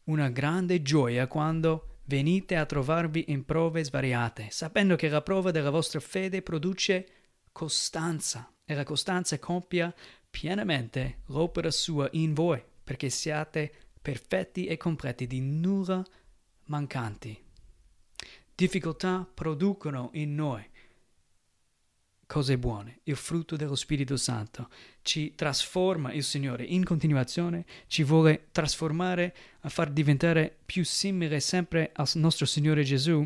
una 0.06 0.30
grande 0.30 0.82
gioia 0.82 1.28
quando 1.28 2.00
venite 2.06 2.56
a 2.56 2.66
trovarvi 2.66 3.26
in 3.28 3.46
prove 3.46 3.84
svariate, 3.84 4.48
sapendo 4.52 4.96
che 4.96 5.10
la 5.10 5.22
prova 5.22 5.52
della 5.52 5.70
vostra 5.70 6.00
fede 6.00 6.42
produce 6.42 7.08
costanza 7.52 8.52
e 8.64 8.74
la 8.74 8.84
costanza 8.84 9.40
compia 9.40 9.94
pienamente 10.30 11.22
l'opera 11.28 11.72
sua 11.72 12.08
in 12.12 12.34
voi, 12.34 12.64
perché 12.84 13.10
siate 13.10 13.72
perfetti 14.02 14.66
e 14.66 14.78
completi 14.78 15.26
di 15.26 15.40
nulla 15.40 16.04
mancanti. 16.66 17.42
Difficoltà 18.54 19.28
producono 19.34 20.12
in 20.14 20.36
noi 20.36 20.64
cose 22.28 22.58
buone, 22.58 23.00
il 23.04 23.16
frutto 23.16 23.56
dello 23.56 23.76
Spirito 23.76 24.18
Santo. 24.18 24.70
Ci 25.02 25.34
trasforma 25.36 26.12
il 26.12 26.24
Signore 26.24 26.64
in 26.64 26.84
continuazione, 26.84 27.66
ci 27.88 28.04
vuole 28.04 28.48
trasformare 28.52 29.36
a 29.62 29.70
far 29.70 29.92
diventare 29.92 30.56
più 30.66 30.84
simile 30.84 31.40
sempre 31.40 31.92
al 31.94 32.10
nostro 32.16 32.46
Signore 32.46 32.84
Gesù 32.84 33.26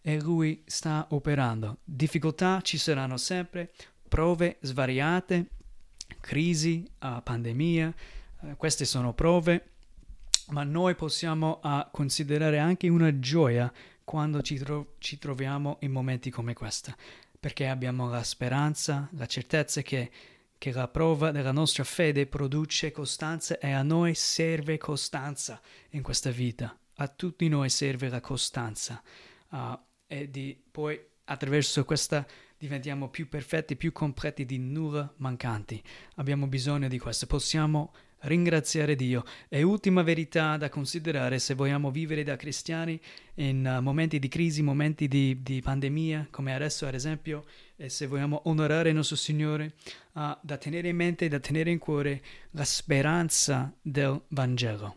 e 0.00 0.20
Lui 0.20 0.62
sta 0.64 1.06
operando. 1.10 1.78
Difficoltà 1.84 2.60
ci 2.62 2.78
saranno 2.78 3.16
sempre, 3.16 3.70
prove 4.08 4.56
svariate, 4.60 5.50
crisi, 6.20 6.88
uh, 7.00 7.22
pandemia, 7.22 7.94
uh, 8.40 8.56
queste 8.56 8.84
sono 8.84 9.12
prove, 9.12 9.70
ma 10.48 10.62
noi 10.62 10.94
possiamo 10.94 11.60
uh, 11.62 11.86
considerare 11.90 12.58
anche 12.58 12.88
una 12.88 13.18
gioia 13.18 13.70
quando 14.02 14.40
ci, 14.40 14.56
tro- 14.56 14.94
ci 14.98 15.18
troviamo 15.18 15.76
in 15.80 15.92
momenti 15.92 16.30
come 16.30 16.54
questa 16.54 16.96
perché 17.38 17.68
abbiamo 17.68 18.08
la 18.08 18.22
speranza, 18.22 19.08
la 19.12 19.26
certezza 19.26 19.82
che, 19.82 20.10
che 20.56 20.72
la 20.72 20.88
prova 20.88 21.30
della 21.30 21.52
nostra 21.52 21.84
fede 21.84 22.26
produce 22.26 22.90
costanza 22.90 23.58
e 23.58 23.70
a 23.70 23.82
noi 23.82 24.14
serve 24.14 24.78
costanza 24.78 25.60
in 25.90 26.02
questa 26.02 26.30
vita. 26.30 26.76
A 26.96 27.08
tutti 27.08 27.48
noi 27.48 27.70
serve 27.70 28.08
la 28.08 28.20
costanza 28.20 29.00
uh, 29.50 29.78
e 30.06 30.28
di, 30.30 30.60
poi 30.70 31.00
attraverso 31.24 31.84
questa 31.84 32.26
diventiamo 32.58 33.08
più 33.08 33.28
perfetti, 33.28 33.76
più 33.76 33.92
completi, 33.92 34.44
di 34.44 34.58
nulla 34.58 35.12
mancanti. 35.18 35.80
Abbiamo 36.16 36.48
bisogno 36.48 36.88
di 36.88 36.98
questo. 36.98 37.26
Possiamo 37.26 37.92
ringraziare 38.20 38.96
Dio. 38.96 39.24
E 39.48 39.62
ultima 39.62 40.02
verità 40.02 40.56
da 40.56 40.68
considerare 40.68 41.38
se 41.38 41.54
vogliamo 41.54 41.90
vivere 41.90 42.22
da 42.22 42.36
cristiani 42.36 43.00
in 43.34 43.76
uh, 43.78 43.82
momenti 43.82 44.18
di 44.18 44.28
crisi, 44.28 44.62
momenti 44.62 45.08
di, 45.08 45.42
di, 45.42 45.60
pandemia, 45.60 46.28
come 46.30 46.54
adesso 46.54 46.86
ad 46.86 46.94
esempio, 46.94 47.44
e 47.76 47.88
se 47.88 48.06
vogliamo 48.06 48.42
onorare 48.44 48.88
il 48.88 48.94
nostro 48.94 49.16
Signore, 49.16 49.74
uh, 50.12 50.36
da 50.40 50.56
tenere 50.56 50.88
in 50.88 50.96
mente, 50.96 51.28
da 51.28 51.38
tenere 51.38 51.70
in 51.70 51.78
cuore 51.78 52.22
la 52.52 52.64
speranza 52.64 53.72
del 53.80 54.20
Vangelo. 54.28 54.96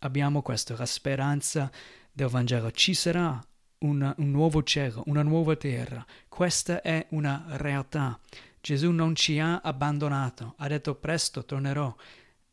Abbiamo 0.00 0.42
questo, 0.42 0.76
la 0.76 0.86
speranza 0.86 1.70
del 2.12 2.28
Vangelo. 2.28 2.70
Ci 2.70 2.94
sarà 2.94 3.42
una, 3.80 4.14
un 4.18 4.30
nuovo 4.30 4.62
cielo, 4.62 5.02
una 5.06 5.22
nuova 5.22 5.56
terra. 5.56 6.04
Questa 6.28 6.80
è 6.80 7.06
una 7.10 7.44
realtà. 7.48 8.18
Gesù 8.60 8.90
non 8.90 9.14
ci 9.14 9.38
ha 9.38 9.60
abbandonato, 9.62 10.54
ha 10.58 10.68
detto 10.68 10.94
presto 10.94 11.44
tornerò 11.44 11.94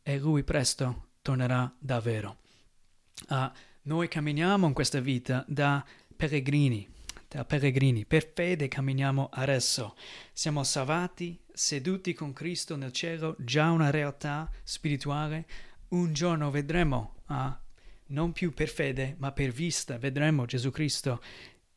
e 0.08 0.16
lui 0.16 0.42
presto 0.42 1.08
tornerà 1.20 1.70
davvero. 1.78 2.38
Uh, 3.28 3.50
noi 3.82 4.08
camminiamo 4.08 4.66
in 4.66 4.72
questa 4.72 5.00
vita 5.00 5.44
da 5.46 5.84
peregrini, 6.16 6.88
da 7.28 7.44
peregrini, 7.44 8.06
per 8.06 8.32
fede 8.34 8.68
camminiamo 8.68 9.28
adesso. 9.30 9.96
Siamo 10.32 10.64
salvati, 10.64 11.38
seduti 11.52 12.14
con 12.14 12.32
Cristo 12.32 12.74
nel 12.76 12.90
cielo, 12.90 13.36
già 13.38 13.70
una 13.70 13.90
realtà 13.90 14.50
spirituale. 14.62 15.46
un 15.88 16.14
giorno 16.14 16.50
vedremo, 16.50 17.16
ah, 17.26 17.60
non 18.06 18.32
più 18.32 18.54
per 18.54 18.70
fede, 18.70 19.14
ma 19.18 19.32
per 19.32 19.50
vista, 19.50 19.98
vedremo 19.98 20.46
Gesù 20.46 20.70
Cristo. 20.70 21.20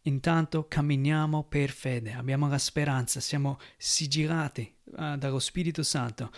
Intanto 0.04 0.68
camminiamo 0.70 1.44
per 1.44 1.70
fede, 1.70 2.14
abbiamo 2.14 2.48
la 2.48 2.58
speranza, 2.58 3.20
siamo 3.20 3.60
sigillati 3.76 4.74
uh, 4.86 5.18
dallo 5.18 5.40
Spirito 5.40 5.84
Santo, 5.84 6.32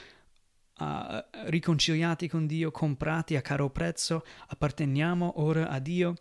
uh, 0.79 1.23
riconciliati 1.45 2.27
con 2.27 2.45
Dio, 2.47 2.71
comprati 2.71 3.35
a 3.35 3.41
caro 3.41 3.69
prezzo, 3.69 4.25
apparteniamo 4.47 5.41
ora 5.41 5.69
a 5.69 5.79
Dio. 5.79 6.15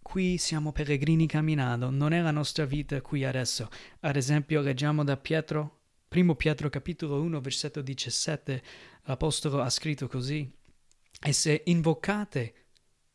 Qui 0.00 0.38
siamo 0.38 0.72
peregrini 0.72 1.26
camminando, 1.26 1.90
non 1.90 2.12
è 2.12 2.20
la 2.20 2.30
nostra 2.30 2.64
vita 2.64 3.00
qui 3.00 3.24
adesso. 3.24 3.68
Ad 4.00 4.16
esempio, 4.16 4.60
leggiamo 4.60 5.04
da 5.04 5.16
Pietro, 5.16 5.80
primo 6.08 6.34
Pietro 6.34 6.70
capitolo 6.70 7.20
1, 7.20 7.40
versetto 7.40 7.82
17, 7.82 8.62
l'Apostolo 9.02 9.60
ha 9.60 9.68
scritto 9.68 10.08
così: 10.08 10.50
E 11.20 11.32
se 11.32 11.62
invocate 11.66 12.54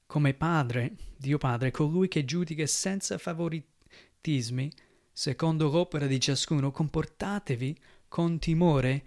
come 0.06 0.36
Padre, 0.36 0.96
Dio 1.18 1.40
Padre, 1.40 1.72
colui 1.72 2.08
che 2.08 2.26
giudica 2.26 2.68
senza 2.68 3.18
favoritismi, 3.18 4.72
secondo 5.12 5.72
l'opera 5.72 6.06
di 6.06 6.20
ciascuno, 6.20 6.70
comportatevi 6.72 7.76
con 8.08 8.38
timore 8.38 9.04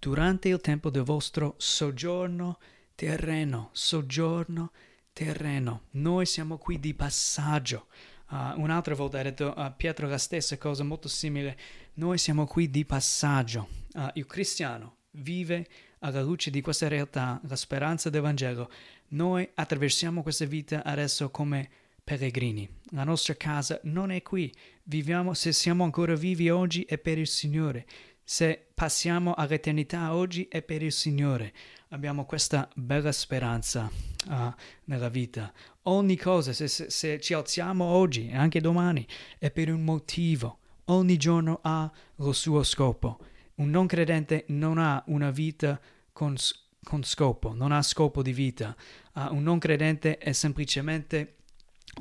durante 0.00 0.48
il 0.48 0.60
tempo 0.60 0.88
del 0.88 1.02
vostro 1.02 1.54
soggiorno 1.58 2.58
terreno, 2.94 3.68
soggiorno 3.72 4.72
terreno. 5.12 5.82
Noi 5.92 6.24
siamo 6.24 6.56
qui 6.56 6.80
di 6.80 6.94
passaggio. 6.94 7.86
Uh, 8.30 8.58
un'altra 8.60 8.94
volta 8.94 9.18
ha 9.18 9.22
detto 9.22 9.52
a 9.52 9.66
uh, 9.66 9.72
Pietro 9.76 10.08
la 10.08 10.16
stessa 10.16 10.56
cosa 10.56 10.84
molto 10.84 11.06
simile. 11.06 11.58
Noi 11.94 12.16
siamo 12.16 12.46
qui 12.46 12.70
di 12.70 12.84
passaggio. 12.86 13.68
Uh, 13.92 14.08
il 14.14 14.24
cristiano 14.24 14.96
vive 15.12 15.68
alla 15.98 16.22
luce 16.22 16.50
di 16.50 16.62
questa 16.62 16.88
realtà, 16.88 17.38
la 17.46 17.56
speranza 17.56 18.08
del 18.08 18.22
Vangelo, 18.22 18.70
noi 19.08 19.46
attraversiamo 19.52 20.22
questa 20.22 20.46
vita 20.46 20.82
adesso 20.82 21.30
come 21.30 21.68
pellegrini. 22.02 22.66
La 22.92 23.04
nostra 23.04 23.34
casa 23.34 23.78
non 23.84 24.10
è 24.10 24.22
qui. 24.22 24.52
Viviamo, 24.84 25.34
se 25.34 25.52
siamo 25.52 25.84
ancora 25.84 26.14
vivi 26.14 26.48
oggi, 26.48 26.84
è 26.84 26.96
per 26.96 27.18
il 27.18 27.26
Signore. 27.26 27.86
Se 28.32 28.66
passiamo 28.74 29.34
all'eternità 29.34 30.14
oggi, 30.14 30.46
è 30.48 30.62
per 30.62 30.84
il 30.84 30.92
Signore. 30.92 31.52
Abbiamo 31.88 32.26
questa 32.26 32.68
bella 32.76 33.10
speranza 33.10 33.90
uh, 34.28 34.54
nella 34.84 35.08
vita. 35.08 35.52
Ogni 35.82 36.16
cosa, 36.16 36.52
se, 36.52 36.68
se, 36.68 36.90
se 36.90 37.18
ci 37.18 37.34
alziamo 37.34 37.84
oggi 37.84 38.28
e 38.28 38.36
anche 38.36 38.60
domani, 38.60 39.04
è 39.36 39.50
per 39.50 39.72
un 39.72 39.82
motivo. 39.82 40.58
Ogni 40.84 41.16
giorno 41.16 41.58
ha 41.62 41.90
lo 42.18 42.32
suo 42.32 42.62
scopo. 42.62 43.18
Un 43.56 43.68
non 43.68 43.88
credente 43.88 44.44
non 44.50 44.78
ha 44.78 45.02
una 45.08 45.32
vita 45.32 45.80
con, 46.12 46.36
con 46.84 47.02
scopo, 47.02 47.52
non 47.52 47.72
ha 47.72 47.82
scopo 47.82 48.22
di 48.22 48.32
vita. 48.32 48.76
Uh, 49.12 49.34
un 49.34 49.42
non 49.42 49.58
credente 49.58 50.18
è 50.18 50.30
semplicemente 50.30 51.38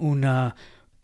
una, 0.02 0.56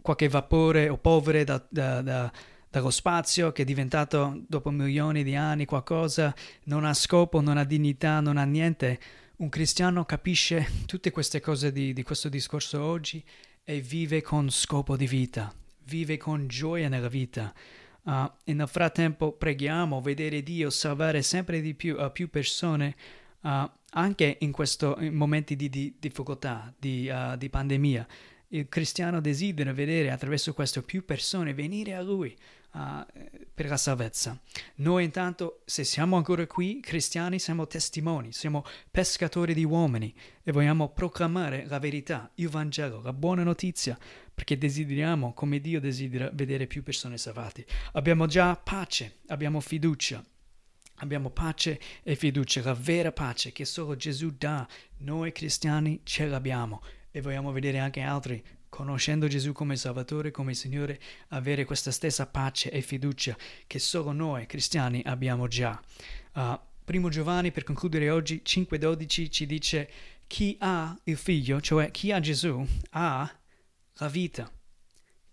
qualche 0.03 0.29
vapore 0.29 0.87
o 0.87 0.97
polvere 0.99 1.43
da, 1.43 1.65
da, 1.67 2.01
da, 2.03 2.31
dallo 2.75 2.89
spazio 2.89 3.53
che 3.53 3.61
è 3.61 3.65
diventato 3.65 4.41
dopo 4.49 4.69
milioni 4.69 5.23
di 5.23 5.33
anni 5.33 5.63
qualcosa, 5.63 6.35
non 6.65 6.83
ha 6.83 6.93
scopo, 6.93 7.39
non 7.39 7.55
ha 7.55 7.63
dignità, 7.63 8.19
non 8.19 8.35
ha 8.35 8.43
niente. 8.43 8.99
Un 9.37 9.47
cristiano 9.47 10.03
capisce 10.03 10.67
tutte 10.85 11.09
queste 11.09 11.39
cose 11.39 11.71
di, 11.71 11.93
di 11.93 12.03
questo 12.03 12.27
discorso 12.27 12.81
oggi 12.83 13.23
e 13.63 13.79
vive 13.79 14.21
con 14.21 14.49
scopo 14.49 14.97
di 14.97 15.07
vita, 15.07 15.53
vive 15.85 16.17
con 16.17 16.47
gioia 16.47 16.89
nella 16.89 17.07
vita. 17.07 17.53
Uh, 18.03 18.29
e 18.43 18.53
nel 18.53 18.67
frattempo 18.67 19.31
preghiamo 19.31 20.01
vedere 20.01 20.43
Dio 20.43 20.69
salvare 20.69 21.21
sempre 21.21 21.61
di 21.61 21.75
più 21.75 21.95
a 21.97 22.07
uh, 22.07 22.11
più 22.11 22.29
persone 22.29 22.93
uh, 23.41 23.69
anche 23.91 24.35
in 24.41 24.51
questi 24.51 24.85
momenti 25.11 25.55
di, 25.55 25.69
di 25.69 25.95
difficoltà, 25.97 26.73
di, 26.77 27.09
uh, 27.09 27.37
di, 27.37 27.49
pandemia. 27.49 28.05
Il 28.49 28.67
cristiano 28.69 29.21
desidera 29.21 29.73
vedere 29.73 30.11
attraverso 30.11 30.53
questo 30.53 30.83
più 30.83 31.03
persone 31.03 31.53
venire 31.53 31.93
a 31.93 32.01
lui 32.01 32.35
uh, 32.73 33.05
per 33.53 33.67
la 33.67 33.77
salvezza. 33.77 34.39
Noi 34.75 35.03
intanto, 35.03 35.61
se 35.65 35.83
siamo 35.83 36.17
ancora 36.17 36.45
qui, 36.45 36.79
cristiani, 36.79 37.39
siamo 37.39 37.67
testimoni, 37.67 38.31
siamo 38.31 38.63
pescatori 38.91 39.53
di 39.53 39.63
uomini 39.63 40.13
e 40.43 40.51
vogliamo 40.51 40.89
proclamare 40.89 41.65
la 41.67 41.79
verità, 41.79 42.31
il 42.35 42.49
Vangelo, 42.49 43.01
la 43.01 43.13
buona 43.13 43.43
notizia, 43.43 43.97
perché 44.33 44.57
desideriamo, 44.57 45.33
come 45.33 45.59
Dio 45.59 45.79
desidera, 45.79 46.29
vedere 46.33 46.67
più 46.67 46.83
persone 46.83 47.17
salvate. 47.17 47.65
Abbiamo 47.93 48.25
già 48.27 48.55
pace, 48.55 49.17
abbiamo 49.27 49.59
fiducia 49.59 50.23
Abbiamo 50.99 51.29
pace 51.29 51.79
e 52.03 52.15
fiducia, 52.15 52.63
la 52.63 52.73
vera 52.73 53.11
pace 53.11 53.51
che 53.51 53.65
solo 53.65 53.97
Gesù 53.97 54.33
dà. 54.37 54.65
Noi 54.99 55.33
cristiani 55.33 55.99
ce 56.03 56.25
l'abbiamo 56.25 56.81
e 57.15 57.21
vogliamo 57.21 57.53
vedere 57.53 57.79
anche 57.79 58.01
altri, 58.01 58.43
conoscendo 58.67 59.29
Gesù 59.29 59.53
come 59.53 59.77
Salvatore, 59.77 60.31
come 60.31 60.53
Signore, 60.53 60.99
avere 61.29 61.63
questa 61.63 61.89
stessa 61.89 62.27
pace 62.27 62.69
e 62.69 62.81
fiducia 62.81 63.37
che 63.67 63.79
solo 63.79 64.11
noi 64.11 64.45
cristiani 64.45 65.01
abbiamo 65.05 65.47
già. 65.47 65.81
Uh, 66.33 66.59
primo 66.83 67.07
Giovanni, 67.07 67.53
per 67.53 67.63
concludere 67.63 68.09
oggi, 68.09 68.41
5.12 68.45 69.29
ci 69.31 69.45
dice 69.45 69.89
chi 70.27 70.57
ha 70.59 70.93
il 71.05 71.15
figlio, 71.15 71.61
cioè 71.61 71.89
chi 71.89 72.11
ha 72.11 72.19
Gesù, 72.19 72.67
ha 72.89 73.33
la 73.93 74.07
vita. 74.09 74.51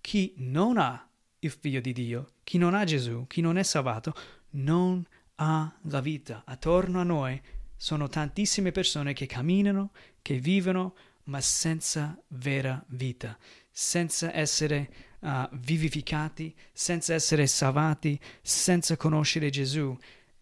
Chi 0.01 0.35
non 0.37 0.79
ha 0.79 1.05
il 1.41 1.51
figlio 1.51 1.81
di 1.81 1.93
Dio, 1.93 2.35
chi 2.45 2.59
non 2.59 2.75
ha 2.75 2.85
Gesù, 2.85 3.27
chi 3.27 3.41
non 3.41 3.59
è 3.59 3.65
salvato, 3.65 4.15
non 4.51 5.05
ha 5.35 5.79
la 5.87 6.01
vita. 6.01 6.45
Attorno 6.47 7.01
a 7.01 7.05
noi 7.05 7.43
sono 7.75 8.07
tantissime 8.07 8.71
persone 8.71 9.15
che 9.15 9.27
camminano, 9.27 9.91
che 10.23 10.39
vivono, 10.39 10.95
ma 11.25 11.41
senza 11.41 12.21
vera 12.29 12.83
vita, 12.89 13.37
senza 13.71 14.35
essere 14.35 14.91
uh, 15.21 15.49
vivificati, 15.53 16.55
senza 16.73 17.15
essere 17.15 17.47
salvati, 17.47 18.19
senza 18.41 18.97
conoscere 18.97 19.51
Gesù. 19.51 19.97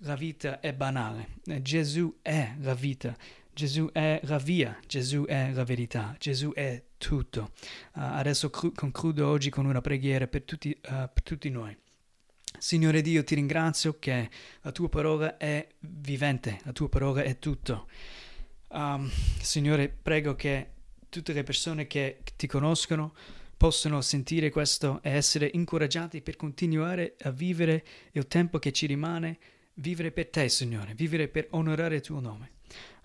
La 0.05 0.15
vita 0.15 0.61
è 0.61 0.73
banale. 0.73 1.37
Gesù 1.61 2.19
è 2.23 2.55
la 2.61 2.75
vita. 2.75 3.15
Gesù 3.53 3.91
è 3.93 4.21
la 4.25 4.39
via, 4.39 4.79
Gesù 4.87 5.25
è 5.27 5.51
la 5.53 5.65
verità, 5.65 6.17
Gesù 6.19 6.53
è 6.55 6.83
tutto. 6.97 7.51
Uh, 7.95 8.01
adesso 8.01 8.49
cru- 8.49 8.75
concludo 8.75 9.29
oggi 9.29 9.51
con 9.51 9.67
una 9.67 9.83
preghiera 9.83 10.27
per 10.27 10.43
tutti, 10.45 10.71
uh, 10.71 11.11
per 11.13 11.23
tutti 11.23 11.51
noi. 11.51 11.77
Signore 12.59 13.01
Dio, 13.03 13.23
ti 13.25 13.35
ringrazio 13.35 13.99
che 13.99 14.31
la 14.63 14.73
tua 14.73 14.89
parola 14.89 15.37
è 15.37 15.67
vivente, 15.81 16.61
la 16.65 16.73
tua 16.73 16.89
parola 16.89 17.23
è 17.23 17.39
tutto. 17.39 17.87
Um, 18.73 19.11
Signore, 19.41 19.89
prego 19.89 20.35
che 20.35 20.71
tutte 21.09 21.33
le 21.33 21.43
persone 21.43 21.87
che 21.87 22.21
ti 22.37 22.47
conoscono 22.47 23.15
possano 23.57 24.01
sentire 24.01 24.51
questo 24.51 25.01
e 25.03 25.11
essere 25.11 25.51
incoraggiati 25.53 26.23
per 26.23 26.37
continuare 26.37 27.17
a 27.23 27.31
vivere 27.31 27.85
il 28.13 28.27
tempo 28.27 28.59
che 28.59 28.73
ci 28.73 28.87
rimane, 28.87 29.39
vivere 29.75 30.13
per 30.13 30.29
te, 30.29 30.49
Signore, 30.49 30.95
vivere 30.95 31.29
per 31.29 31.49
onorare 31.51 31.97
il 31.97 32.01
tuo 32.01 32.21
nome. 32.21 32.53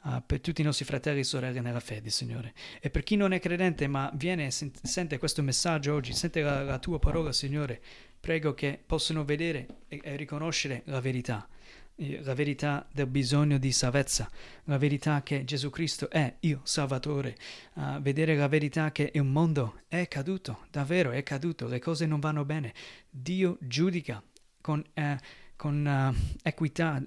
Uh, 0.04 0.21
per 0.23 0.39
tutti 0.39 0.62
i 0.62 0.63
nostri 0.63 0.86
fratelli 0.86 1.21
e 1.21 1.23
sorelle 1.23 1.62
nella 1.62 1.80
fede, 1.80 2.12
Signore. 2.12 2.54
E 2.80 2.91
per 2.91 3.01
chi 3.01 3.15
non 3.15 3.34
è 3.34 3.39
credente 3.39 3.88
ma 3.88 4.12
viene 4.13 4.45
e 4.45 4.51
sente 4.51 5.17
questo 5.17 5.41
messaggio 5.41 5.95
oggi, 5.95 6.13
sente 6.13 6.41
la, 6.41 6.62
la 6.62 6.78
tua 6.78 6.99
parola, 6.99 7.34
Signore, 7.34 7.82
Prego 8.25 8.56
che 8.56 8.82
possano 8.84 9.23
vedere 9.23 9.67
e, 9.88 10.01
e 10.04 10.15
riconoscere 10.15 10.82
la 10.86 10.99
verità, 10.99 11.47
la 11.95 12.34
verità 12.34 12.88
del 12.91 13.08
bisogno 13.08 13.58
di 13.58 13.71
salvezza, 13.71 14.29
la 14.65 14.77
verità 14.77 15.23
che 15.23 15.45
Gesù 15.45 15.69
Cristo 15.69 16.10
è 16.10 16.36
il 16.41 16.60
Salvatore, 16.63 17.38
uh, 17.75 18.01
vedere 18.01 18.36
la 18.36 18.47
verità 18.47 18.91
che 18.91 19.12
il 19.13 19.23
mondo 19.23 19.81
è 19.88 20.08
caduto, 20.08 20.65
davvero 20.71 21.12
è 21.12 21.23
caduto, 21.23 21.67
le 21.67 21.79
cose 21.79 22.05
non 22.05 22.19
vanno 22.19 22.43
bene. 22.43 22.73
Dio 23.10 23.58
giudica 23.62 24.21
con, 24.60 24.84
uh, 24.93 25.15
con 25.55 25.86
uh, 25.86 26.38
equità, 26.43 27.01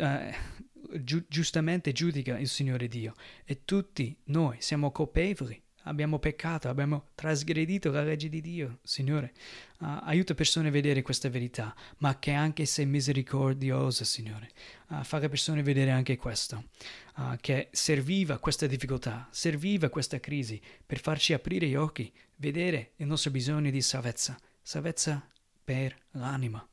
giu- 1.03 1.27
giustamente 1.29 1.92
giudica 1.92 2.38
il 2.38 2.48
Signore 2.48 2.88
Dio 2.88 3.14
e 3.44 3.64
tutti 3.64 4.16
noi 4.24 4.57
siamo 4.61 4.90
colpevoli 4.90 5.62
abbiamo 5.88 6.18
peccato, 6.18 6.68
abbiamo 6.68 7.09
trasgredito 7.14 7.90
la 7.90 8.03
legge 8.03 8.29
di 8.29 8.40
Dio. 8.40 8.79
Signore, 8.83 9.33
uh, 9.81 9.87
aiuta 10.03 10.35
persone 10.35 10.68
a 10.68 10.70
vedere 10.70 11.03
questa 11.03 11.29
verità, 11.29 11.74
ma 11.98 12.18
che 12.18 12.33
anche 12.33 12.66
sei 12.66 12.87
misericordiosa, 12.87 14.05
Signore. 14.05 14.51
Uh, 14.88 15.03
fa 15.03 15.18
le 15.18 15.29
persone 15.29 15.62
vedere 15.62 15.90
anche 15.90 16.16
questo, 16.16 16.68
uh, 17.16 17.37
che 17.40 17.68
serviva 17.72 18.38
questa 18.38 18.66
difficoltà, 18.66 19.27
serviva 19.31 19.88
questa 19.88 20.20
crisi 20.20 20.61
per 20.85 21.01
farci 21.01 21.33
aprire 21.33 21.66
gli 21.66 21.74
occhi, 21.74 22.12
vedere 22.37 22.92
il 22.96 23.07
nostro 23.07 23.31
bisogno 23.31 23.70
di 23.70 23.81
salvezza, 23.81 24.38
salvezza 24.62 25.27
per 25.64 25.96
l'anima 26.12 26.66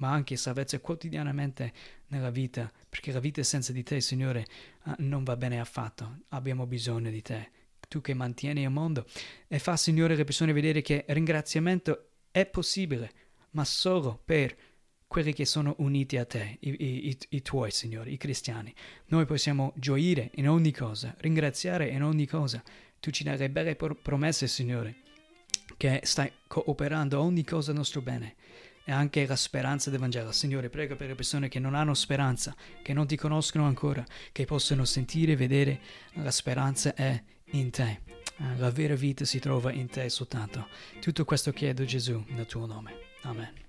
ma 0.00 0.12
anche 0.12 0.36
salvezza 0.36 0.80
quotidianamente 0.80 1.74
nella 2.06 2.30
vita, 2.30 2.72
perché 2.88 3.12
la 3.12 3.20
vita 3.20 3.42
senza 3.42 3.70
di 3.70 3.82
te, 3.82 4.00
Signore, 4.00 4.46
non 5.00 5.24
va 5.24 5.36
bene 5.36 5.60
affatto. 5.60 6.20
Abbiamo 6.28 6.64
bisogno 6.64 7.10
di 7.10 7.20
te 7.20 7.50
tu 7.90 8.00
che 8.00 8.14
mantieni 8.14 8.62
il 8.62 8.70
mondo, 8.70 9.04
e 9.48 9.58
fa, 9.58 9.76
Signore, 9.76 10.14
le 10.14 10.22
persone 10.22 10.52
vedere 10.52 10.80
che 10.80 11.04
ringraziamento 11.08 12.10
è 12.30 12.46
possibile, 12.46 13.10
ma 13.50 13.64
solo 13.64 14.22
per 14.24 14.56
quelli 15.08 15.32
che 15.32 15.44
sono 15.44 15.74
uniti 15.78 16.16
a 16.16 16.24
te, 16.24 16.58
i, 16.60 16.76
i, 16.78 17.18
i, 17.30 17.42
tuoi, 17.42 17.72
Signore, 17.72 18.10
i 18.10 18.16
cristiani. 18.16 18.72
Noi 19.06 19.26
possiamo 19.26 19.72
gioire 19.74 20.30
in 20.34 20.48
ogni 20.48 20.70
cosa, 20.70 21.16
ringraziare 21.18 21.88
in 21.88 22.04
ogni 22.04 22.26
cosa. 22.26 22.62
Tu 23.00 23.10
ci 23.10 23.24
dai 23.24 23.36
le 23.36 23.50
belle 23.50 23.74
promesse, 23.74 24.46
Signore, 24.46 24.94
che 25.76 25.98
stai 26.04 26.30
cooperando 26.46 27.20
ogni 27.20 27.42
cosa 27.42 27.72
a 27.72 27.74
nostro 27.74 28.02
bene 28.02 28.36
e 28.84 28.92
anche 28.92 29.26
la 29.26 29.34
speranza 29.34 29.90
del 29.90 29.98
Vangelo. 29.98 30.30
Signore, 30.30 30.70
prego 30.70 30.94
per 30.94 31.08
le 31.08 31.16
persone 31.16 31.48
che 31.48 31.58
non 31.58 31.74
hanno 31.74 31.94
speranza, 31.94 32.54
che 32.80 32.92
non 32.92 33.08
ti 33.08 33.16
conoscono 33.16 33.64
ancora, 33.64 34.06
che 34.30 34.44
possano 34.44 34.84
sentire 34.84 35.32
e 35.32 35.36
vedere 35.36 35.80
la 36.14 36.30
speranza 36.30 36.94
è 36.94 37.20
in 37.52 37.70
te. 37.70 38.00
La 38.56 38.70
vera 38.70 38.94
vita 38.94 39.24
si 39.24 39.38
trova 39.38 39.70
in 39.70 39.88
te 39.88 40.08
soltanto. 40.08 40.66
Tutto 41.00 41.24
questo 41.24 41.52
chiedo 41.52 41.84
Gesù 41.84 42.24
nel 42.28 42.46
tuo 42.46 42.66
nome. 42.66 42.94
Amen. 43.22 43.68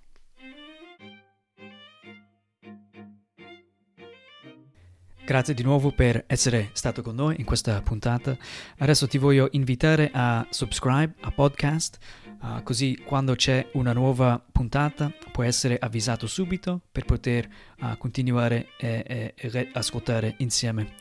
Grazie 5.23 5.53
di 5.53 5.63
nuovo 5.63 5.91
per 5.91 6.25
essere 6.27 6.71
stato 6.73 7.01
con 7.01 7.15
noi 7.15 7.35
in 7.37 7.45
questa 7.45 7.81
puntata. 7.81 8.35
Adesso 8.79 9.07
ti 9.07 9.17
voglio 9.17 9.49
invitare 9.51 10.09
a 10.11 10.45
subscribe 10.49 11.13
a 11.21 11.31
podcast, 11.31 11.99
uh, 12.41 12.63
così 12.63 13.01
quando 13.05 13.35
c'è 13.35 13.69
una 13.73 13.93
nuova 13.93 14.43
puntata 14.51 15.13
puoi 15.31 15.47
essere 15.47 15.77
avvisato 15.79 16.27
subito 16.27 16.81
per 16.91 17.05
poter 17.05 17.47
uh, 17.79 17.97
continuare 17.97 18.69
e, 18.77 19.33
e, 19.35 19.49
e 19.49 19.69
ascoltare 19.73 20.35
insieme 20.39 20.95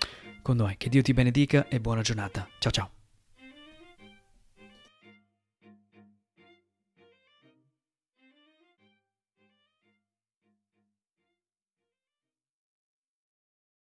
con 0.50 0.56
noi. 0.56 0.76
Che 0.76 0.88
Dio 0.88 1.02
ti 1.02 1.12
benedica 1.12 1.68
e 1.68 1.80
buona 1.80 2.02
giornata. 2.02 2.48
Ciao 2.58 2.72
ciao. 2.72 2.99